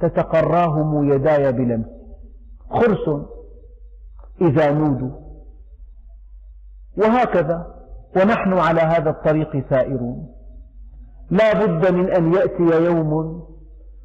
تتقراهم 0.00 1.12
يداي 1.12 1.52
بلمس. 1.52 1.86
خرس 2.70 3.26
إذا 4.40 4.72
نودوا. 4.72 5.22
وهكذا 6.96 7.66
ونحن 8.16 8.52
على 8.52 8.80
هذا 8.80 9.10
الطريق 9.10 9.64
سائرون. 9.70 10.28
لا 11.30 11.52
بد 11.52 11.92
من 11.94 12.10
أن 12.10 12.32
يأتي 12.32 12.84
يوم 12.84 13.42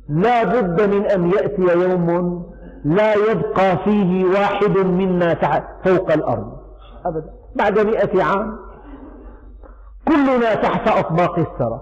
لا 0.09 0.43
بد 0.43 0.81
من 0.81 1.05
أن 1.05 1.29
يأتي 1.29 1.61
يوم 1.61 2.45
لا 2.85 3.13
يبقى 3.13 3.77
فيه 3.77 4.25
واحد 4.25 4.77
منا 4.77 5.33
فوق 5.83 6.11
الأرض. 6.11 6.57
أبدا. 7.05 7.33
بعد 7.55 7.79
مئة 7.79 8.23
عام. 8.23 8.57
كلنا 10.07 10.55
تحت 10.55 10.87
أطباق 10.87 11.39
الثرى. 11.39 11.81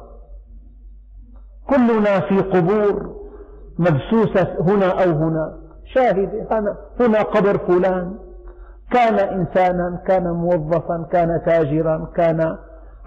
كلنا 1.69 2.19
في 2.19 2.39
قبور 2.39 3.15
مبسوسة 3.79 4.55
هنا 4.59 5.03
أو 5.03 5.11
هنا. 5.11 5.57
شاهد 5.93 6.47
هنا 6.99 7.21
قبر 7.21 7.57
فلان. 7.57 8.17
كان 8.91 9.19
إنسانا 9.19 10.01
كان 10.07 10.31
موظفا 10.31 11.05
كان 11.11 11.41
تاجرا 11.45 12.07
كان 12.15 12.57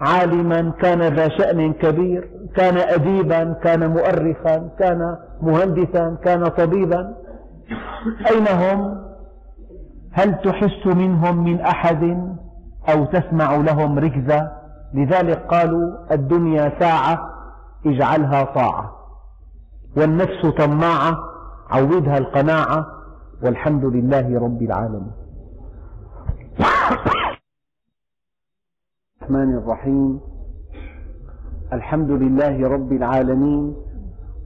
عالما 0.01 0.71
كان 0.81 1.01
ذا 1.01 1.29
شأن 1.29 1.73
كبير 1.73 2.29
كان 2.55 2.77
أديبا 2.77 3.53
كان 3.53 3.89
مؤرخا 3.89 4.69
كان 4.79 5.17
مهندسا 5.41 6.17
كان 6.23 6.47
طبيبا. 6.47 7.15
أين 8.31 8.47
هم؟ 8.47 9.01
هل 10.11 10.41
تحس 10.41 10.85
منهم 10.87 11.43
من 11.43 11.61
أحد 11.61 12.33
أو 12.89 13.05
تسمع 13.05 13.55
لهم 13.55 13.99
ركزا؟ 13.99 14.51
لذلك 14.93 15.37
قالوا 15.37 15.91
الدنيا 16.11 16.79
ساعة 16.79 17.29
اجعلها 17.85 18.43
طاعة. 18.43 18.95
والنفس 19.97 20.45
طماعة 20.45 21.17
عودها 21.69 22.17
القناعة. 22.17 22.85
والحمد 23.43 23.85
لله 23.85 24.39
رب 24.39 24.61
العالمين. 24.61 25.11
الرحمن 29.29 29.57
الرحيم. 29.57 30.19
الحمد 31.73 32.11
لله 32.11 32.67
رب 32.67 32.91
العالمين 32.91 33.73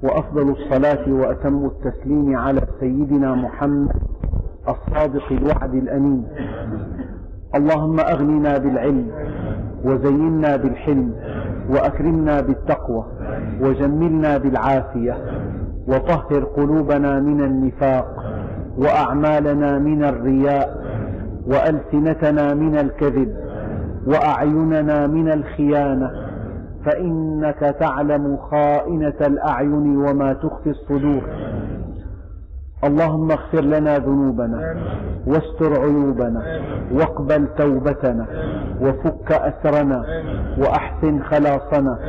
وأفضل 0.04 0.50
الصلاة 0.50 1.14
وأتم 1.14 1.66
التسليم 1.66 2.38
على 2.38 2.62
سيدنا 2.80 3.36
محمد 3.36 3.96
الصادق 4.68 5.32
الوعد 5.32 5.74
الأمين. 5.74 6.28
اللهم 7.56 8.00
أغننا 8.00 8.58
بالعلم 8.58 9.08
وزينا 9.86 10.56
بالحلم 10.56 11.14
وأكرمنا 11.70 12.42
بالتقوى 12.42 13.06
وجملنا 13.62 14.38
بالعافية 14.38 15.18
وطهر 15.88 16.44
قلوبنا 16.44 17.20
من 17.20 17.44
النفاق 17.44 18.08
وأعمالنا 18.78 19.80
من 19.80 20.04
الرياء 20.04 20.84
وألسنتنا 21.48 22.54
من 22.54 22.76
الكذب 22.78 23.53
وأعيننا 24.08 25.08
من 25.08 25.32
الخيانة 25.32 26.12
فإنك 26.86 27.76
تعلم 27.80 28.38
خائنة 28.52 29.14
الأعين 29.22 29.98
وما 29.98 30.34
تخفي 30.34 30.70
الصدور. 30.70 31.22
اللهم 32.84 33.32
اغفر 33.32 33.62
لنا 33.62 33.98
ذنوبنا 33.98 34.76
واستر 35.28 35.82
عيوبنا 35.82 36.62
واقبل 36.94 37.48
توبتنا 37.58 38.26
وفك 38.82 39.32
أسرنا 39.32 40.06
وأحسن 40.58 41.24
خلاصنا 41.24 42.00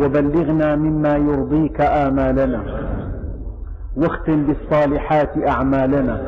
وبلغنا 0.00 0.76
مما 0.76 1.16
يرضيك 1.16 1.80
آمالنا 1.80 2.60
واختم 3.96 4.46
بالصالحات 4.46 5.48
أعمالنا. 5.48 6.20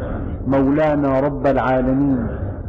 مولانا 0.47 1.21
رب 1.21 1.47
العالمين. 1.47 2.27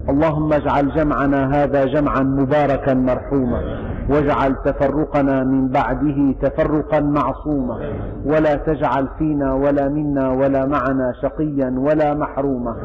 اللهم 0.10 0.53
اجعل 0.53 0.91
جمعنا 0.95 1.41
هذا 1.56 1.86
جمعا 1.86 2.24
مباركا 2.24 2.93
مرحوما 2.93 3.62
واجعل 4.10 4.56
تفرقنا 4.66 5.43
من 5.43 5.68
بعده 5.68 6.36
تفرقا 6.41 6.99
معصوما 6.99 7.78
ولا 8.26 8.56
تجعل 8.56 9.08
فينا 9.18 9.53
ولا 9.53 9.89
منا 9.89 10.30
ولا 10.30 10.66
معنا 10.66 11.14
شقيا 11.22 11.76
ولا 11.78 12.14
محروما. 12.14 12.76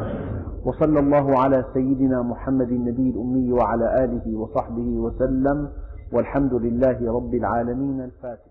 وصلى 0.65 1.01
الله 1.01 1.39
على 1.39 1.65
سيدنا 1.75 2.23
محمد 2.23 2.69
النبي 2.69 3.11
الأمي 3.11 3.53
وعلى 3.53 4.05
آله 4.05 4.39
وصحبه 4.39 4.89
وسلم 5.05 5.69
والحمد 6.13 6.55
لله 6.55 6.99
رب 7.17 7.35
العالمين 7.35 8.01
الفاتح. 8.01 8.50